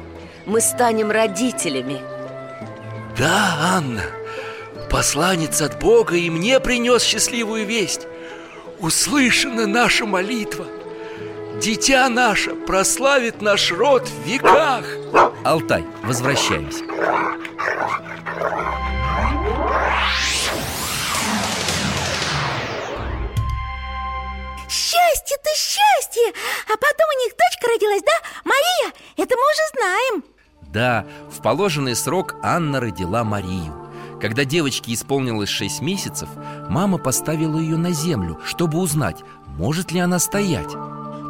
Мы 0.47 0.61
станем 0.61 1.13
родителями. 1.13 2.01
Да, 3.17 3.77
Анна, 3.77 4.03
посланец 4.91 5.61
от 5.63 5.79
Бога 5.79 6.17
и 6.17 6.29
мне 6.29 6.59
принес 6.59 7.05
счастливую 7.05 7.65
весть. 7.67 8.09
Услышана 8.81 9.69
наша 9.69 10.07
молитва. 10.07 10.67
Дитя 11.63 12.09
наше 12.09 12.57
прославит 12.57 13.41
наш 13.41 13.71
род 13.71 14.09
в 14.09 14.27
веках. 14.27 14.87
Алтай, 15.45 15.85
возвращаемся 16.03 16.83
Счастье-то 25.11 25.51
счастье! 25.55 26.33
А 26.67 26.77
потом 26.77 27.07
у 27.17 27.25
них 27.25 27.33
дочка 27.33 27.69
родилась, 27.75 28.03
да? 28.03 28.13
Мария, 28.45 28.95
это 29.17 29.35
мы 29.37 29.43
уже 29.43 29.63
знаем. 29.75 30.25
Да, 30.73 31.07
в 31.31 31.43
положенный 31.43 31.97
срок 31.97 32.37
Анна 32.43 32.81
родила 32.81 33.25
Марию. 33.25 33.75
Когда 34.21 34.45
девочке 34.45 34.93
исполнилось 34.93 35.49
6 35.49 35.81
месяцев 35.81 36.29
Мама 36.69 36.99
поставила 36.99 37.59
ее 37.59 37.77
на 37.77 37.91
землю, 37.93 38.39
чтобы 38.45 38.79
узнать, 38.79 39.23
может 39.47 39.91
ли 39.93 39.99
она 39.99 40.19
стоять. 40.19 40.71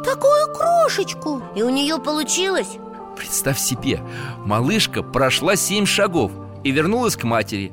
Такую 0.03 0.53
крошечку! 0.53 1.41
И 1.55 1.63
у 1.63 1.69
нее 1.69 1.97
получилось? 1.97 2.77
Представь 3.17 3.59
себе, 3.59 4.01
малышка 4.45 5.01
прошла 5.01 5.55
семь 5.55 5.85
шагов 5.85 6.31
и 6.63 6.71
вернулась 6.71 7.15
к 7.15 7.23
матери. 7.23 7.71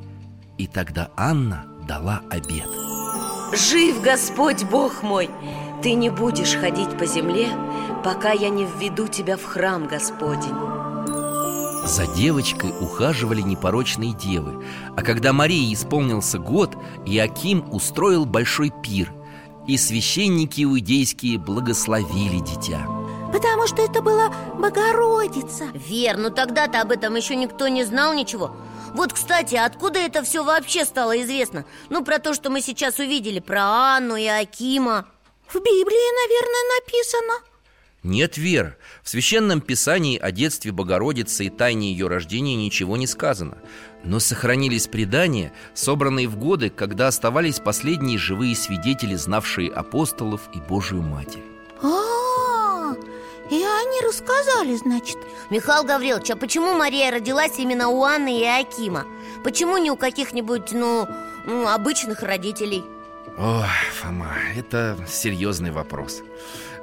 И 0.57 0.67
тогда 0.67 1.11
Анна 1.17 1.67
дала 1.87 2.23
обед. 2.31 2.69
Жив 3.53 4.03
Господь 4.03 4.65
Бог 4.65 5.03
мой 5.03 5.31
Ты 5.83 5.95
не 5.95 6.11
будешь 6.11 6.55
ходить 6.55 6.99
по 6.99 7.07
земле, 7.07 7.49
пока 8.03 8.33
я 8.33 8.49
не 8.49 8.65
введу 8.65 9.07
тебя 9.07 9.37
в 9.37 9.45
храм 9.45 9.87
Господень. 9.87 10.55
За 11.85 12.07
девочкой 12.07 12.71
ухаживали 12.81 13.41
непорочные 13.43 14.13
девы. 14.13 14.65
А 14.97 15.03
когда 15.03 15.33
Марии 15.33 15.73
исполнился 15.73 16.39
год, 16.39 16.77
Иаким 17.07 17.65
устроил 17.73 18.27
большой 18.27 18.71
пир 18.83 19.13
И 19.67 19.79
священники 19.79 20.65
иудейские 20.65 21.39
благословили 21.39 22.41
дитя. 22.41 22.85
Потому 23.33 23.69
что 23.69 23.81
это 23.81 24.03
была 24.03 24.33
Богородица. 24.59 25.67
Вер, 25.75 26.17
ну 26.17 26.31
тогда-то 26.31 26.81
об 26.81 26.91
этом 26.91 27.15
еще 27.15 27.37
никто 27.37 27.69
не 27.69 27.85
знал 27.85 28.15
ничего. 28.15 28.51
Вот, 28.95 29.13
кстати, 29.13 29.55
откуда 29.55 30.01
это 30.01 30.23
все 30.25 30.43
вообще 30.43 30.85
стало 30.85 31.21
известно? 31.23 31.65
Ну, 31.91 32.03
про 32.05 32.19
то, 32.19 32.33
что 32.33 32.51
мы 32.51 32.63
сейчас 32.63 32.99
увидели, 32.99 33.39
про 33.39 33.97
Анну 33.97 34.17
и 34.17 34.27
Акима 34.27 35.07
В 35.49 35.55
Библии, 35.55 36.27
наверное, 36.27 36.81
написано. 36.81 37.35
Нет, 38.03 38.37
Вера, 38.37 38.77
в 39.03 39.09
Священном 39.09 39.61
Писании 39.61 40.19
о 40.19 40.31
детстве 40.31 40.73
Богородицы 40.73 41.47
и 41.47 41.51
тайне 41.51 41.91
ее 41.91 42.07
рождения 42.07 42.55
ничего 42.55 42.97
не 42.97 43.07
сказано. 43.07 43.59
Но 44.05 44.21
сохранились 44.21 44.87
предания, 44.87 45.53
собранные 45.75 46.29
в 46.29 46.37
годы, 46.37 46.71
когда 46.71 47.09
оставались 47.09 47.61
последние 47.61 48.19
живые 48.19 48.55
свидетели, 48.55 49.15
знавшие 49.15 49.71
апостолов 49.71 50.43
и 50.55 50.59
Божию 50.59 51.03
Матерь. 51.03 51.43
А, 51.83 52.95
и 53.51 53.55
они 53.55 54.01
рассказали, 54.07 54.77
значит. 54.77 55.17
Михаил 55.51 55.83
Гаврилович, 55.83 56.31
а 56.31 56.37
почему 56.37 56.75
Мария 56.75 57.11
родилась 57.11 57.59
именно 57.59 57.89
у 57.89 58.05
Анны 58.05 58.41
и 58.41 58.45
Акима? 58.45 59.07
Почему 59.43 59.79
не 59.79 59.91
у 59.91 59.97
каких-нибудь, 59.97 60.73
ну, 60.73 61.09
обычных 61.67 62.23
родителей? 62.23 62.85
Ой, 63.41 63.65
Фома, 63.93 64.35
это 64.57 64.99
серьезный 65.07 65.71
вопрос. 65.71 66.23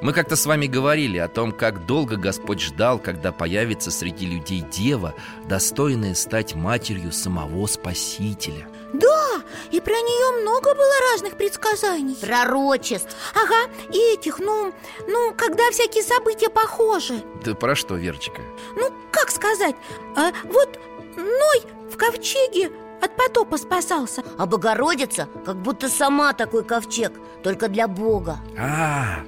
Мы 0.02 0.14
как-то 0.14 0.38
с 0.38 0.46
вами 0.46 0.68
говорили 0.68 1.18
о 1.18 1.28
том, 1.28 1.52
как 1.52 1.86
долго 1.86 2.16
Господь 2.16 2.62
ждал, 2.62 2.98
когда 2.98 3.34
появится 3.34 3.92
среди 3.92 4.26
людей 4.26 4.62
дева, 4.62 5.14
достойная 5.50 6.16
стать 6.16 6.56
матерью 6.56 7.12
самого 7.12 7.66
Спасителя. 7.68 8.70
Да, 8.94 9.44
и 9.72 9.82
про 9.82 9.92
нее 9.92 10.42
много 10.44 10.74
было 10.74 11.12
разных 11.12 11.36
предсказаний. 11.36 12.16
Пророчеств. 12.16 13.14
Ага, 13.34 13.70
и 13.92 14.14
этих, 14.14 14.40
ну, 14.40 14.74
ну, 15.10 15.34
когда 15.36 15.70
всякие 15.72 16.04
события 16.04 16.50
похожи. 16.50 17.22
Ты 17.44 17.54
про 17.54 17.76
что, 17.76 17.96
Верочка? 17.96 18.42
Ну, 18.78 18.94
как 19.12 19.30
сказать, 19.30 19.76
а, 20.16 20.32
вот 20.46 20.80
Ной 21.18 21.64
в 21.92 21.98
ковчеге 21.98 22.72
от 23.02 23.16
потопа 23.16 23.58
спасался. 23.58 24.24
А 24.38 24.46
Богородица 24.46 25.28
как 25.46 25.58
будто 25.58 25.90
сама 25.90 26.34
такой 26.34 26.64
ковчег, 26.64 27.14
только 27.44 27.68
для 27.68 27.88
Бога. 27.88 28.38
А, 28.58 29.20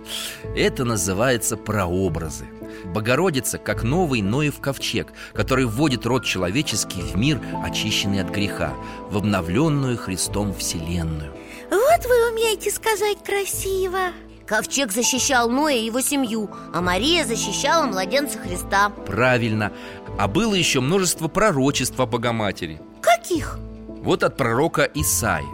это 0.56 0.86
называется 0.86 1.58
прообразы. 1.58 2.46
Богородица, 2.86 3.58
как 3.58 3.84
новый 3.84 4.22
Ноев 4.22 4.60
ковчег 4.60 5.08
Который 5.34 5.66
вводит 5.66 6.06
род 6.06 6.26
человеческий 6.26 7.02
в 7.02 7.16
мир, 7.16 7.42
очищенный 7.64 8.22
от 8.22 8.30
греха 8.30 8.74
В 9.10 9.18
обновленную 9.18 9.98
Христом 9.98 10.54
вселенную. 10.54 11.34
Вот 11.70 12.06
вы 12.06 12.32
умеете 12.32 12.72
сказать 12.72 13.18
красиво. 13.24 14.12
Ковчег 14.46 14.92
защищал 14.92 15.50
Ноя 15.50 15.76
и 15.76 15.86
его 15.86 16.02
семью 16.02 16.50
А 16.74 16.82
Мария 16.82 17.26
защищала 17.26 17.86
младенца 17.86 18.40
Христа. 18.40 18.90
Правильно. 19.06 19.74
А 20.18 20.28
было 20.28 20.56
еще 20.56 20.80
множество 20.80 21.28
пророчеств 21.28 22.00
о 22.00 22.06
Богоматери 22.06 22.80
Каких? 23.18 23.58
Вот 23.88 24.24
от 24.24 24.38
пророка 24.38 24.90
Исаи. 24.94 25.46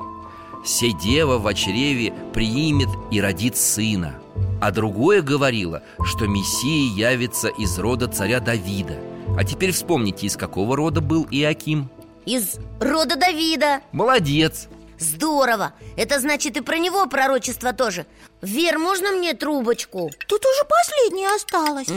«Се 0.66 0.92
дева 0.92 1.38
в 1.38 1.54
чреве 1.54 2.14
приимет 2.34 2.90
и 3.12 3.22
родит 3.22 3.58
сына» 3.58 4.16
А 4.62 4.72
другое 4.72 5.22
говорило, 5.22 5.82
что 6.04 6.26
Мессия 6.26 6.96
явится 6.96 7.50
из 7.50 7.78
рода 7.80 8.08
царя 8.08 8.40
Давида. 8.40 8.98
А 9.38 9.44
теперь 9.44 9.72
вспомните, 9.72 10.26
из 10.26 10.38
какого 10.38 10.78
рода 10.78 11.02
был 11.02 11.28
Иаким? 11.30 11.90
Из 12.26 12.56
рода 12.80 13.18
Давида. 13.18 13.82
Молодец! 13.92 14.70
Здорово! 15.04 15.74
Это 15.98 16.20
значит 16.20 16.56
и 16.56 16.62
про 16.62 16.78
него 16.78 17.06
пророчество 17.08 17.74
тоже. 17.74 18.06
Вер, 18.42 18.80
можно 18.80 19.12
мне 19.12 19.34
трубочку? 19.34 20.10
Тут 20.28 20.42
уже 20.46 20.64
последнее 20.68 21.30
осталось 21.36 21.88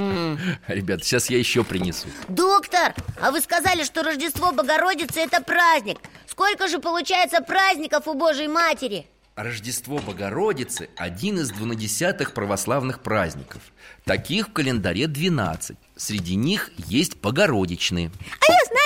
Ребят, 0.67 1.05
сейчас 1.05 1.31
я 1.31 1.39
еще 1.39 1.63
принесу. 1.65 2.09
Доктор, 2.29 2.95
а 3.21 3.31
вы 3.31 3.41
сказали, 3.41 3.85
что 3.85 4.03
Рождество 4.03 4.53
Богородицы– 4.53 5.21
это 5.21 5.41
праздник. 5.41 5.99
Сколько 6.27 6.69
же 6.69 6.81
получается 6.81 7.41
праздников 7.41 8.09
у 8.09 8.15
Божьей 8.15 8.49
Матери? 8.49 9.07
Рождество 9.37 9.99
Богородицы– 9.99 10.89
один 10.97 11.39
из 11.39 11.51
двунадесятых 11.51 12.33
православных 12.33 13.03
праздников. 13.03 13.63
Таких 14.05 14.49
в 14.49 14.53
календаре 14.53 15.07
12 15.07 15.77
Среди 15.97 16.35
них 16.37 16.71
есть 16.77 17.17
Богородичные. 17.19 18.11
А 18.41 18.53
я 18.53 18.59
знаю 18.65 18.86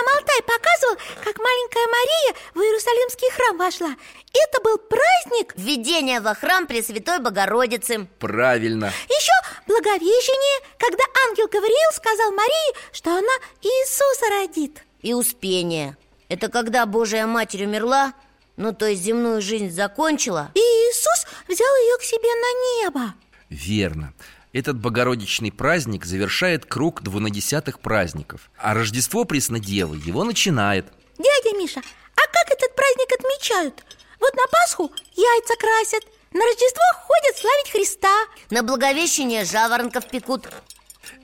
нам 0.00 0.16
Алтай 0.16 0.42
показывал, 0.42 0.96
как 1.22 1.38
маленькая 1.38 1.86
Мария 1.86 2.34
в 2.54 2.58
Иерусалимский 2.58 3.30
храм 3.32 3.56
вошла. 3.58 3.96
Это 4.32 4.62
был 4.62 4.78
праздник 4.78 5.52
Введение 5.56 6.20
во 6.20 6.34
храм 6.34 6.66
Пресвятой 6.66 7.18
Богородицы. 7.18 8.08
Правильно. 8.18 8.92
Еще 9.08 9.32
Благовещение, 9.66 10.66
когда 10.78 11.04
ангел 11.28 11.46
Гавриил 11.48 11.92
сказал 11.92 12.32
Марии, 12.32 12.74
что 12.92 13.10
она 13.10 13.32
Иисуса 13.62 14.30
родит. 14.30 14.82
И 15.02 15.14
Успение. 15.14 15.96
Это 16.28 16.48
когда 16.48 16.86
Божья 16.86 17.26
Матерь 17.26 17.64
умерла, 17.64 18.14
ну 18.56 18.72
то 18.72 18.86
есть 18.86 19.02
земную 19.02 19.40
жизнь 19.40 19.70
закончила. 19.70 20.50
И 20.54 20.58
Иисус 20.58 21.26
взял 21.48 21.74
ее 21.76 21.98
к 21.98 22.02
себе 22.02 22.28
на 22.34 22.84
небо. 22.84 23.14
Верно 23.48 24.12
этот 24.52 24.78
богородичный 24.78 25.52
праздник 25.52 26.04
завершает 26.04 26.66
круг 26.66 27.02
двунадесятых 27.02 27.80
праздников 27.80 28.50
А 28.58 28.74
Рождество 28.74 29.24
Преснодевы 29.24 29.96
его 29.96 30.24
начинает. 30.24 30.86
Дядя 31.18 31.56
Миша, 31.56 31.80
а 31.80 32.32
как 32.32 32.50
этот 32.50 32.74
праздник 32.74 33.12
отмечают? 33.18 33.84
Вот 34.20 34.34
на 34.34 34.42
Пасху 34.50 34.90
яйца 35.14 35.54
красят 35.58 36.04
На 36.32 36.44
Рождество 36.44 36.82
ходят 37.06 37.36
славить 37.36 37.70
Христа. 37.70 38.26
На 38.50 38.62
Благовещение 38.62 39.44
жаворонков 39.44 40.08
пекут. 40.08 40.48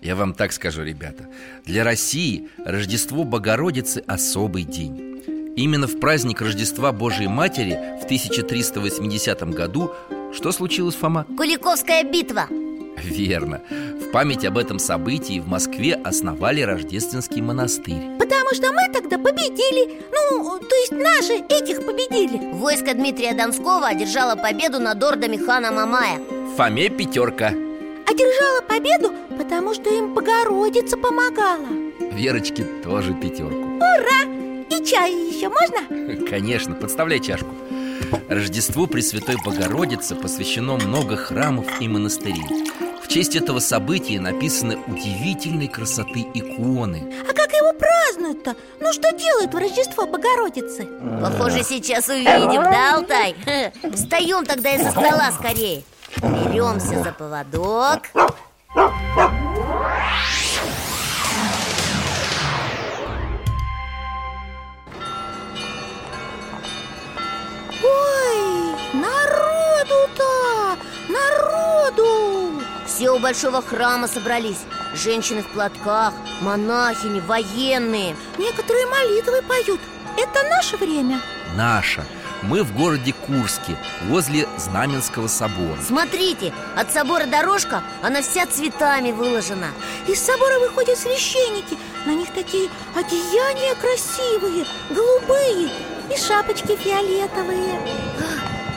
Я 0.00 0.14
вам 0.16 0.34
так 0.34 0.52
скажу, 0.52 0.82
ребята 0.82 1.28
Для 1.64 1.84
России 1.84 2.48
Рождество 2.64 3.24
Богородицы– 3.24 4.02
особый 4.06 4.62
день. 4.64 5.52
Именно 5.56 5.86
в 5.86 5.98
праздник 6.00 6.42
Рождества 6.42 6.92
Божией 6.92 7.28
Матери 7.28 7.98
в 8.00 8.04
1380 8.04 9.42
году 9.54 9.92
Что 10.34 10.52
случилось, 10.52 10.94
Фома? 10.94 11.24
Куликовская 11.36 12.04
битва 12.04 12.46
Верно. 13.02 13.60
В 13.70 14.10
память 14.10 14.44
об 14.44 14.58
этом 14.58 14.78
событии 14.78 15.40
в 15.40 15.48
Москве 15.48 15.94
основали 15.94 16.62
Рождественский 16.62 17.40
монастырь. 17.40 18.16
Потому 18.18 18.54
что 18.54 18.72
мы 18.72 18.88
тогда 18.92 19.18
победили. 19.18 20.02
Ну, 20.12 20.58
то 20.58 20.74
есть 20.76 20.92
наши 20.92 21.34
этих 21.48 21.84
победили. 21.84 22.52
Войско 22.52 22.94
Дмитрия 22.94 23.34
Донского 23.34 23.86
одержало 23.86 24.36
победу 24.36 24.80
над 24.80 25.02
ордами 25.02 25.36
хана 25.36 25.70
Мамая. 25.72 26.20
Фоме 26.56 26.88
пятерка. 26.88 27.48
Одержала 28.06 28.62
победу, 28.66 29.12
потому 29.36 29.74
что 29.74 29.90
им 29.90 30.14
Богородица 30.14 30.96
помогала. 30.96 31.66
Верочке 32.12 32.64
тоже 32.82 33.14
пятерку. 33.14 33.76
Ура! 33.76 34.24
И 34.70 34.84
чай 34.84 35.12
еще 35.12 35.48
можно? 35.48 36.26
Конечно, 36.30 36.74
подставляй 36.74 37.20
чашку. 37.20 37.50
Рождеству 38.28 38.86
Пресвятой 38.86 39.36
Богородицы 39.44 40.14
посвящено 40.14 40.76
много 40.76 41.16
храмов 41.16 41.66
и 41.80 41.88
монастырей 41.88 42.44
В 43.06 43.08
честь 43.08 43.36
этого 43.36 43.60
события 43.60 44.18
написаны 44.18 44.78
удивительной 44.88 45.68
красоты 45.68 46.26
иконы 46.34 47.14
А 47.22 47.32
как 47.32 47.52
его 47.52 47.72
празднуют-то? 47.72 48.56
Ну 48.80 48.92
что 48.92 49.12
делают 49.12 49.54
в 49.54 49.56
Рождество 49.56 50.06
Богородицы? 50.06 50.88
Похоже, 51.22 51.62
сейчас 51.62 52.08
увидим, 52.08 52.64
да, 52.64 52.96
Алтай? 52.96 53.36
Встаем 53.94 54.44
тогда 54.44 54.74
из-за 54.74 54.90
стола 54.90 55.30
скорее 55.38 55.84
Беремся 56.20 57.04
за 57.04 57.12
поводок 57.12 58.02
Все 72.96 73.10
у 73.10 73.18
большого 73.18 73.60
храма 73.60 74.08
собрались. 74.08 74.64
Женщины 74.94 75.42
в 75.42 75.48
платках, 75.48 76.14
монахини, 76.40 77.20
военные. 77.20 78.16
Некоторые 78.38 78.86
молитвы 78.86 79.42
поют. 79.42 79.80
Это 80.16 80.42
наше 80.48 80.78
время? 80.78 81.20
Наша. 81.56 82.06
Мы 82.40 82.62
в 82.62 82.74
городе 82.74 83.12
Курске, 83.12 83.76
возле 84.04 84.48
Знаменского 84.56 85.26
собора. 85.26 85.78
Смотрите, 85.86 86.54
от 86.74 86.90
собора 86.90 87.26
дорожка, 87.26 87.82
она 88.02 88.22
вся 88.22 88.46
цветами 88.46 89.12
выложена. 89.12 89.68
Из 90.08 90.18
собора 90.18 90.58
выходят 90.58 90.98
священники. 90.98 91.76
На 92.06 92.14
них 92.14 92.32
такие 92.32 92.70
одеяния 92.94 93.74
красивые, 93.74 94.64
голубые 94.88 95.68
И 96.10 96.16
шапочки 96.18 96.74
фиолетовые. 96.76 97.78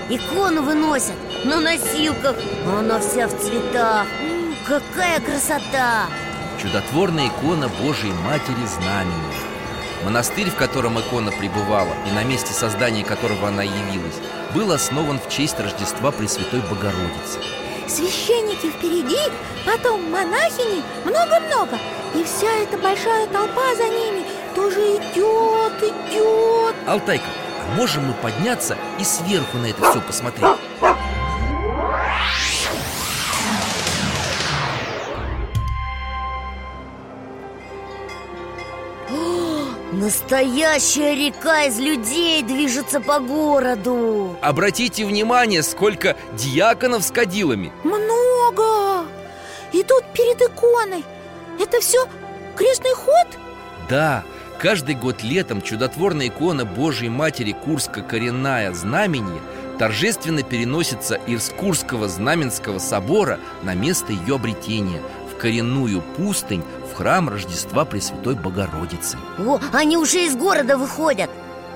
Икону 0.10 0.64
выносят 0.64 1.16
на 1.46 1.60
носилках 1.60 2.36
а 2.66 2.80
Она 2.80 3.00
вся 3.00 3.28
в 3.28 3.32
цветах. 3.40 4.06
М, 4.22 4.56
Какая 4.68 5.20
красота! 5.20 6.08
Чудотворная 6.62 7.28
икона 7.28 7.70
Божией 7.82 8.14
Матери 8.26 8.66
Знамения 8.66 9.40
Монастырь, 10.04 10.50
в 10.50 10.56
котором 10.56 11.00
икона 11.00 11.32
пребывала 11.32 11.94
и 12.08 12.12
на 12.12 12.24
месте 12.24 12.54
создания 12.54 13.04
которого 13.04 13.48
она 13.48 13.64
явилась 13.64 14.16
Был 14.54 14.72
основан 14.72 15.20
в 15.20 15.30
честь 15.30 15.60
Рождества 15.60 16.12
Пресвятой 16.12 16.62
Богородицы. 16.62 17.40
Священники 17.88 18.70
впереди, 18.70 19.18
потом 19.66 20.12
монахини 20.12 20.84
Много-много. 21.06 21.80
И 22.16 22.24
вся 22.24 22.48
эта 22.62 22.78
большая 22.78 23.26
толпа 23.28 23.76
за 23.76 23.86
ними 23.86 24.26
Тоже 24.56 24.80
идет, 24.80 25.74
идет. 25.82 26.76
Алтайка, 26.88 27.26
а 27.62 27.76
можем 27.76 28.06
мы 28.08 28.14
подняться 28.14 28.78
и 29.00 29.04
сверху 29.04 29.58
на 29.58 29.68
это 29.68 29.90
все 29.90 30.02
посмотреть? 30.02 30.50
Настоящая 40.00 41.14
река 41.14 41.64
из 41.66 41.78
людей 41.78 42.42
движется 42.42 43.02
по 43.02 43.20
городу 43.20 44.38
Обратите 44.42 45.04
внимание, 45.04 45.62
сколько 45.62 46.16
диаконов 46.38 47.04
с 47.04 47.12
кадилами 47.12 47.74
Много! 47.84 49.06
Идут 49.74 50.06
перед 50.14 50.42
иконой 50.42 51.04
Это 51.60 51.82
все 51.82 52.08
крестный 52.56 52.94
ход? 52.96 53.28
Да, 53.90 54.24
каждый 54.58 54.96
год 54.96 55.22
летом 55.22 55.62
чудотворная 55.62 56.28
икона 56.28 56.64
Божьей 56.64 57.10
Матери 57.10 57.52
Курско-Коренная 57.52 58.72
Знамение 58.72 59.42
торжественно 59.80 60.44
переносится 60.44 61.16
из 61.16 61.50
Курского 61.50 62.08
Знаменского 62.08 62.80
собора 62.80 63.38
на 63.64 63.74
место 63.74 64.14
ее 64.14 64.36
обретения 64.36 65.02
в 65.30 65.36
коренную 65.38 66.02
пустынь 66.16 66.64
храм 67.00 67.30
Рождества 67.30 67.86
Пресвятой 67.86 68.36
Богородицы. 68.36 69.18
О, 69.38 69.58
они 69.72 69.96
уже 69.96 70.26
из 70.26 70.36
города 70.36 70.78
выходят. 70.78 71.30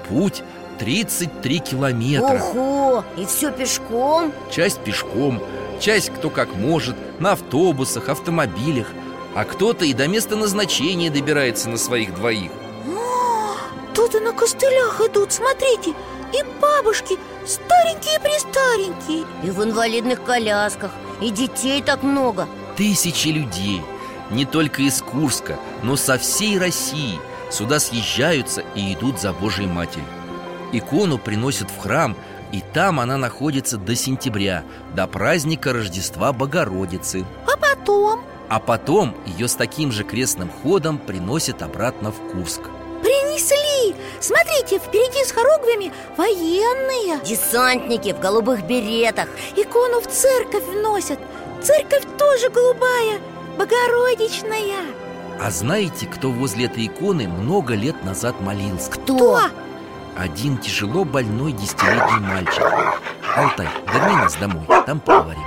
Путь 0.10 0.44
33 0.80 1.60
километра. 1.60 2.44
Ого, 2.44 3.06
и 3.16 3.26
все 3.26 3.50
пешком? 3.50 4.34
Часть 4.52 4.82
пешком, 4.82 5.42
часть 5.80 6.10
кто 6.10 6.30
как 6.30 6.54
может, 6.56 6.98
на 7.22 7.32
автобусах, 7.32 8.10
автомобилях. 8.10 8.88
А 9.34 9.46
кто-то 9.46 9.86
и 9.86 9.94
до 9.94 10.10
места 10.10 10.36
назначения 10.36 11.10
добирается 11.10 11.70
на 11.70 11.78
своих 11.78 12.14
двоих. 12.16 12.52
О, 12.86 13.56
тут 13.94 14.16
и 14.16 14.20
на 14.20 14.34
костылях 14.34 15.00
идут, 15.08 15.32
смотрите 15.32 15.92
И 16.34 16.44
бабушки 16.62 17.18
старенькие-престаренькие 17.48 19.26
И 19.44 19.50
в 19.52 19.64
инвалидных 19.64 20.22
колясках 20.22 20.92
И 21.22 21.30
детей 21.30 21.82
так 21.82 22.04
много. 22.04 22.46
Тысячи 22.76 23.30
людей 23.30 23.82
Не 24.30 24.46
только 24.46 24.82
из 24.82 25.02
Курска, 25.02 25.58
но 25.84 25.96
со 25.96 26.18
всей 26.18 26.58
России. 26.58 27.20
Сюда 27.50 27.80
съезжаются 27.80 28.64
и 28.76 28.94
идут 28.94 29.20
за 29.20 29.32
Божьей 29.34 29.68
Матерью. 29.68 30.06
Икону 30.74 31.20
приносят 31.20 31.70
в 31.70 31.78
храм 31.78 32.18
И 32.52 32.62
там 32.74 33.00
она 33.00 33.18
находится 33.18 33.78
до 33.78 33.96
сентября 33.96 34.64
До 34.96 35.06
праздника 35.06 35.72
Рождества 35.72 36.34
Богородицы. 36.34 37.26
А 37.46 37.56
потом? 37.58 38.22
А 38.50 38.60
потом 38.60 39.16
ее 39.26 39.48
с 39.48 39.56
таким 39.56 39.92
же 39.92 40.04
крестным 40.04 40.50
ходом 40.50 40.98
приносят 40.98 41.62
обратно 41.62 42.12
в 42.12 42.18
Курск. 42.32 42.62
Принесли! 43.02 43.96
Смотрите, 44.20 44.80
впереди 44.80 45.24
с 45.24 45.32
хоругвями 45.32 45.92
военные. 46.18 47.20
Десантники 47.24 48.14
в 48.14 48.20
голубых 48.20 48.66
беретах. 48.66 49.28
Икону 49.56 50.02
в 50.02 50.08
церковь 50.08 50.64
вносят. 50.66 51.20
Церковь 51.62 52.04
тоже 52.18 52.50
голубая, 52.50 53.20
богородичная 53.58 54.86
А 55.42 55.52
знаете, 55.52 56.06
кто 56.08 56.32
возле 56.32 56.66
этой 56.66 56.88
иконы 56.88 57.28
много 57.28 57.76
лет 57.76 58.04
назад 58.04 58.40
молился? 58.42 58.92
Кто? 58.92 59.40
Один 60.16 60.58
тяжело 60.58 61.06
больной 61.06 61.54
десятилетний 61.54 62.20
мальчик 62.20 62.64
Алтай, 63.36 63.68
верни 63.92 64.16
нас 64.16 64.36
домой, 64.36 64.66
там 64.86 65.00
поговорим 65.00 65.42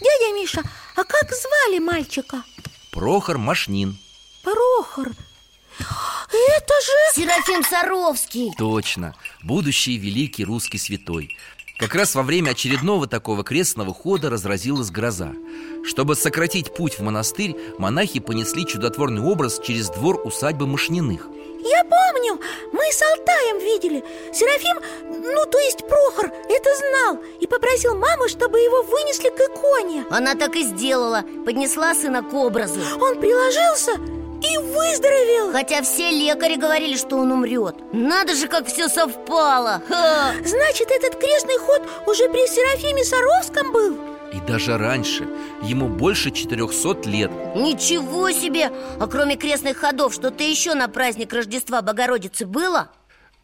Дядя 0.00 0.32
Миша, 0.34 0.62
а 0.94 1.04
как 1.04 1.32
звали 1.32 1.78
мальчика? 1.80 2.44
Прохор 2.92 3.38
Машнин 3.38 3.98
Прохор 4.42 5.08
Это 6.56 6.74
же... 6.80 7.20
Серафим 7.20 7.62
Саровский. 7.62 8.52
Точно, 8.56 9.14
будущий 9.42 9.96
великий 9.98 10.44
русский 10.44 10.78
святой. 10.78 11.36
Как 11.78 11.94
раз 11.94 12.16
во 12.16 12.22
время 12.22 12.50
очередного 12.50 13.06
такого 13.06 13.44
крестного 13.44 13.94
хода 13.94 14.30
разразилась 14.30 14.90
гроза. 14.90 15.32
Чтобы 15.84 16.16
сократить 16.16 16.74
путь 16.74 16.98
в 16.98 17.02
монастырь, 17.02 17.54
монахи 17.78 18.18
понесли 18.18 18.66
чудотворный 18.66 19.22
образ 19.22 19.60
через 19.62 19.88
двор 19.88 20.20
усадьбы 20.24 20.66
Машниных 20.66 21.28
Я 21.62 21.84
помню, 21.84 22.40
мы 22.72 22.82
с 22.90 23.00
Алтаем 23.00 23.58
видели. 23.58 24.02
Серафим, 24.34 24.82
ну 25.22 25.46
то 25.46 25.58
есть 25.60 25.86
Прохор, 25.86 26.32
это 26.48 26.70
знал 26.76 27.22
И 27.40 27.46
попросил 27.46 27.96
маму, 27.96 28.28
чтобы 28.28 28.58
его 28.58 28.82
вынесли 28.82 29.28
к 29.28 29.38
иконе. 29.38 30.04
Она 30.10 30.34
так 30.34 30.56
и 30.56 30.64
сделала. 30.64 31.24
Поднесла 31.44 31.94
сына 31.94 32.24
к 32.24 32.34
образу. 32.34 32.80
Он 33.00 33.20
приложился 33.20 34.17
и 34.42 34.58
выздоровел 34.58 35.52
Хотя 35.52 35.82
все 35.82 36.10
лекари 36.10 36.56
говорили, 36.56 36.96
что 36.96 37.16
он 37.16 37.32
умрет 37.32 37.76
Надо 37.92 38.34
же, 38.34 38.48
как 38.48 38.66
все 38.66 38.88
совпало 38.88 39.82
Ха! 39.88 40.32
Значит, 40.44 40.90
этот 40.90 41.18
крестный 41.20 41.58
ход 41.58 41.82
уже 42.06 42.28
при 42.28 42.46
Серафиме 42.46 43.04
Саровском 43.04 43.72
был? 43.72 43.98
И 44.32 44.40
даже 44.40 44.76
раньше, 44.76 45.26
ему 45.62 45.88
больше 45.88 46.30
400 46.30 47.08
лет 47.08 47.30
Ничего 47.54 48.30
себе! 48.30 48.70
А 49.00 49.06
кроме 49.06 49.36
крестных 49.36 49.78
ходов, 49.78 50.12
что-то 50.14 50.44
еще 50.44 50.74
на 50.74 50.88
праздник 50.88 51.32
Рождества 51.32 51.82
Богородицы 51.82 52.46
было? 52.46 52.90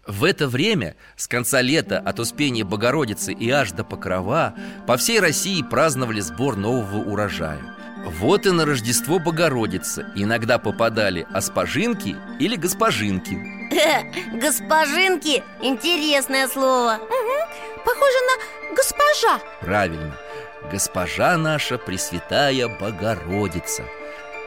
В 0.06 0.24
это 0.24 0.48
время, 0.48 0.96
с 1.16 1.26
конца 1.26 1.62
лета 1.62 1.98
от 1.98 2.20
Успения 2.20 2.64
Богородицы 2.64 3.32
и 3.32 3.48
аж 3.50 3.72
до 3.72 3.84
Покрова 3.84 4.54
По 4.86 4.98
всей 4.98 5.18
России 5.18 5.62
праздновали 5.62 6.20
сбор 6.20 6.56
нового 6.56 6.98
урожая 6.98 7.74
Вот 8.04 8.46
и 8.46 8.50
на 8.50 8.66
Рождество 8.66 9.18
Богородицы. 9.18 10.06
Иногда 10.14 10.58
попадали 10.58 11.26
оспожинки 11.32 12.16
или 12.38 12.56
госпожинки. 12.56 13.38
Госпожинки– 14.34 15.42
интересное 15.62 16.46
слово. 16.48 16.98
Похоже 17.84 18.18
на 18.26 18.74
госпожа. 18.76 19.40
Правильно. 19.60 20.16
Госпожа 20.70 21.36
наша 21.36 21.78
Пресвятая 21.78 22.68
Богородица. 22.68 23.84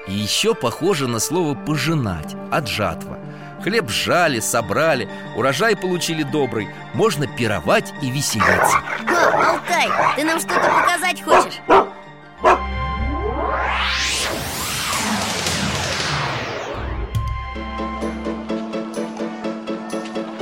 И 0.07 0.13
еще 0.13 0.55
похоже 0.55 1.07
на 1.07 1.19
слово 1.19 1.53
«пожинать» 1.53 2.35
от 2.51 2.67
жатва. 2.67 3.19
Хлеб 3.61 3.89
сжали, 3.89 4.39
собрали, 4.39 5.09
урожай 5.35 5.75
получили 5.75 6.23
добрый. 6.23 6.69
Можно 6.93 7.27
пировать 7.27 7.93
и 8.01 8.09
веселиться. 8.09 8.77
О, 9.07 9.51
Алтай, 9.51 9.89
ты 10.15 10.23
нам 10.23 10.39
что-то 10.39 10.69
показать 10.69 11.21
хочешь? 11.21 11.59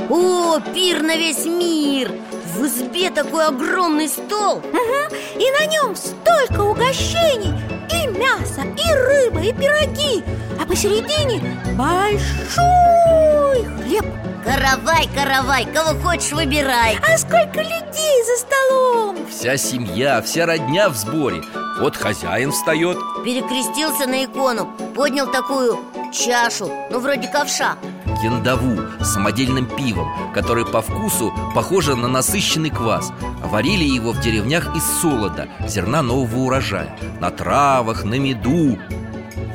О, 0.08 0.60
пир 0.72 1.02
на 1.02 1.16
весь 1.16 1.44
мир! 1.44 2.12
В 2.54 2.64
избе 2.66 3.10
такой 3.10 3.46
огромный 3.46 4.08
стол! 4.08 4.58
Угу. 4.58 5.16
И 5.34 5.50
на 5.50 5.66
нем 5.66 5.96
столько 5.96 6.60
угощений! 6.60 7.52
И 7.92 8.06
мясо, 8.06 8.62
и 8.62 8.92
рыба, 8.94 9.40
и 9.40 9.52
пироги! 9.52 10.22
А 10.60 10.64
посередине 10.64 11.42
большой 11.76 13.64
хлеб! 13.64 14.06
Каравай, 14.44 15.08
каравай, 15.12 15.66
кого 15.74 15.98
хочешь 16.00 16.32
выбирай! 16.32 16.98
А 17.02 17.18
сколько 17.18 17.60
людей 17.60 18.24
за 18.24 18.46
столом! 18.46 19.16
Вся 19.28 19.56
семья, 19.56 20.22
вся 20.22 20.46
родня 20.46 20.88
в 20.88 20.94
сборе 20.96 21.42
Вот 21.78 21.94
хозяин 21.94 22.52
встает. 22.52 22.96
Перекрестился 23.24 24.06
на 24.06 24.24
икону 24.24 24.66
Поднял 24.94 25.30
такую 25.30 25.78
чашу, 26.12 26.70
ну 26.90 27.00
вроде 27.00 27.28
ковша. 27.28 27.76
Яндаву 28.22 28.80
с 29.00 29.12
самодельным 29.12 29.66
пивом 29.66 30.10
Который 30.32 30.64
по 30.64 30.80
вкусу 30.80 31.34
похоже 31.54 31.94
на 31.94 32.08
насыщенный 32.08 32.70
квас. 32.70 33.12
Варили 33.44 33.84
его 33.84 34.12
в 34.12 34.20
деревнях 34.20 34.74
из 34.74 34.84
солода 35.00 35.48
Зерна 35.66 36.02
нового 36.02 36.46
урожая. 36.46 36.96
На 37.20 37.30
травах, 37.30 38.04
на 38.04 38.18
меду. 38.18 38.78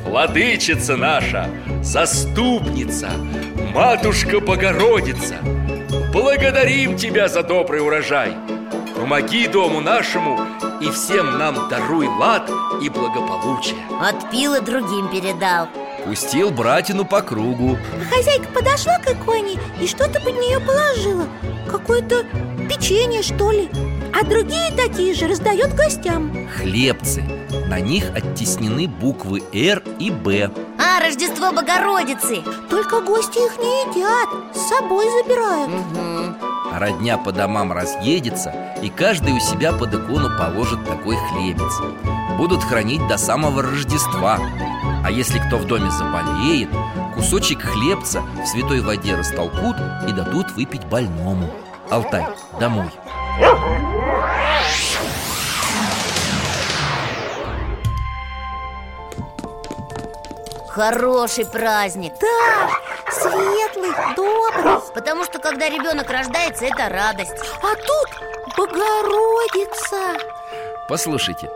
Владычица 0.04 0.96
наша, 0.96 1.48
заступница, 1.82 3.10
Матушка 3.74 4.40
Богородица. 4.40 5.36
Благодарим 6.12 6.96
Тебя 6.96 7.28
за 7.28 7.42
добрый 7.42 7.80
урожай. 7.80 8.36
Помоги 8.94 9.48
дому 9.48 9.80
нашему 9.80 10.38
и 10.82 10.90
всем 10.90 11.38
нам 11.38 11.68
даруй 11.68 12.08
лад 12.08 12.50
и 12.80 12.88
благополучие. 12.88 13.76
Отпил 14.00 14.54
и 14.54 14.60
другим 14.60 15.08
передал. 15.08 15.68
Пустил 16.04 16.50
братину 16.50 17.04
по 17.04 17.22
кругу. 17.22 17.78
А 18.00 18.14
Хозяйка 18.14 18.48
подошла 18.48 18.98
к 18.98 19.08
иконе 19.08 19.58
и 19.80 19.86
что-то 19.86 20.20
под 20.20 20.34
нее 20.34 20.58
положила. 20.58 21.26
Какое-то 21.70 22.24
печенье, 22.68 23.22
что 23.22 23.52
ли. 23.52 23.70
А 24.12 24.24
другие 24.24 24.72
такие 24.72 25.14
же 25.14 25.28
раздает 25.28 25.74
гостям. 25.74 26.48
Хлебцы. 26.48 27.22
На 27.68 27.80
них 27.80 28.04
оттеснены 28.14 28.88
буквы 28.88 29.42
«Р» 29.52 29.82
и 29.98 30.10
«Б» 30.10 30.50
А, 30.78 31.00
Рождество 31.00 31.52
Богородицы! 31.52 32.42
Только 32.68 33.00
гости 33.00 33.38
их 33.38 33.56
не 33.58 33.82
едят, 33.84 34.28
с 34.54 34.68
собой 34.68 35.06
забирают. 35.22 35.70
Угу. 35.70 36.11
Родня 36.82 37.16
по 37.16 37.30
домам 37.30 37.70
разъедется 37.72 38.52
И 38.82 38.90
каждый 38.90 39.34
у 39.34 39.38
себя 39.38 39.72
под 39.72 39.94
икону 39.94 40.36
положит 40.36 40.84
такой 40.84 41.14
хлебец. 41.14 41.78
Будут 42.36 42.64
хранить 42.64 43.06
до 43.06 43.18
самого 43.18 43.62
Рождества. 43.62 44.40
А 45.04 45.08
если 45.08 45.38
кто 45.38 45.58
в 45.58 45.66
доме 45.68 45.92
заболеет 45.92 46.70
Кусочек 47.14 47.62
хлебца 47.62 48.22
в 48.42 48.46
святой 48.48 48.80
воде 48.80 49.14
растолкут 49.14 49.76
И 50.08 50.12
дадут 50.12 50.50
выпить 50.56 50.84
больному. 50.86 51.48
Алтай, 51.88 52.26
домой. 52.58 52.90
Хороший 60.68 61.46
праздник. 61.46 62.14
Да, 62.20 62.70
светлый, 63.12 64.14
добрый. 64.16 64.80
Потому 64.94 65.24
что 65.24 65.38
когда 65.38 65.68
ребенок 65.68 66.10
рождается, 66.10 66.66
это 66.66 66.88
радость. 66.88 67.34
А 67.62 67.74
тут 67.74 68.32
Богородица. 68.56 70.18
Послушайте, 70.88 71.50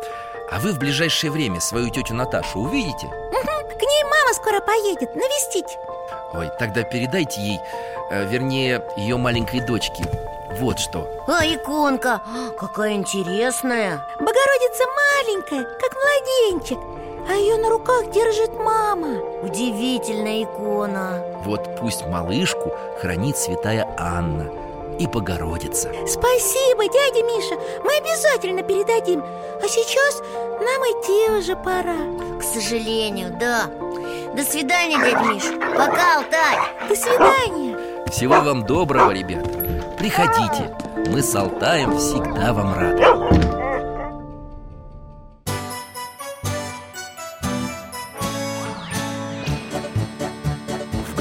а 0.51 0.59
вы 0.61 0.73
в 0.73 0.79
ближайшее 0.79 1.31
время 1.31 1.61
свою 1.61 1.91
тетю 1.91 2.15
Наташу 2.15 2.61
увидите? 2.61 3.07
К 3.07 3.83
ней 3.83 4.05
мама 4.05 4.33
скоро 4.33 4.61
поедет 4.61 5.15
навестить. 5.15 5.77
Ой, 6.33 6.51
тогда 6.59 6.83
передайте 6.83 7.41
ей, 7.41 7.61
э, 8.11 8.27
вернее, 8.27 8.83
ее 8.97 9.19
маленькой 9.19 9.61
дочке. 9.61 10.05
Вот 10.59 10.79
что. 10.79 11.07
А, 11.27 11.45
иконка, 11.45 12.23
какая 12.59 12.95
интересная. 12.95 14.01
Богородица 14.19 14.85
маленькая, 14.97 15.65
как 15.65 15.93
младенчик 15.95 16.96
а 17.29 17.33
ее 17.35 17.57
на 17.57 17.69
руках 17.71 18.11
держит 18.11 18.55
мама. 18.55 19.21
Удивительная 19.43 20.45
икона. 20.45 21.23
Вот 21.45 21.79
пусть 21.81 22.07
малышку 22.07 22.73
хранит 23.01 23.37
святая 23.37 23.87
Анна 23.99 24.51
и 24.99 25.07
Богородица. 25.07 25.91
Спасибо, 26.07 26.85
дядя 26.85 27.23
Миша, 27.23 27.55
мы 27.85 27.97
обязательно 27.97 28.63
передадим. 28.63 29.23
А 29.23 29.69
сейчас 29.69 30.23
нам 30.61 30.83
идти 30.83 31.31
уже 31.39 31.57
пора. 31.57 32.39
К 32.39 32.43
сожалению, 32.43 33.37
да. 33.39 33.67
До 34.35 34.43
свидания, 34.43 34.99
дядя 34.99 35.25
Миш 35.25 35.45
Пока, 35.77 36.19
Алтай. 36.19 36.59
До 36.89 36.97
свидания. 36.97 37.77
Всего 38.11 38.41
вам 38.41 38.65
доброго, 38.65 39.11
ребята. 39.11 39.51
Приходите, 39.99 40.71
мы 41.11 41.23
с 41.23 41.35
Алтаем 41.35 41.97
всегда 41.99 42.53
вам 42.53 42.75
рады 42.75 43.36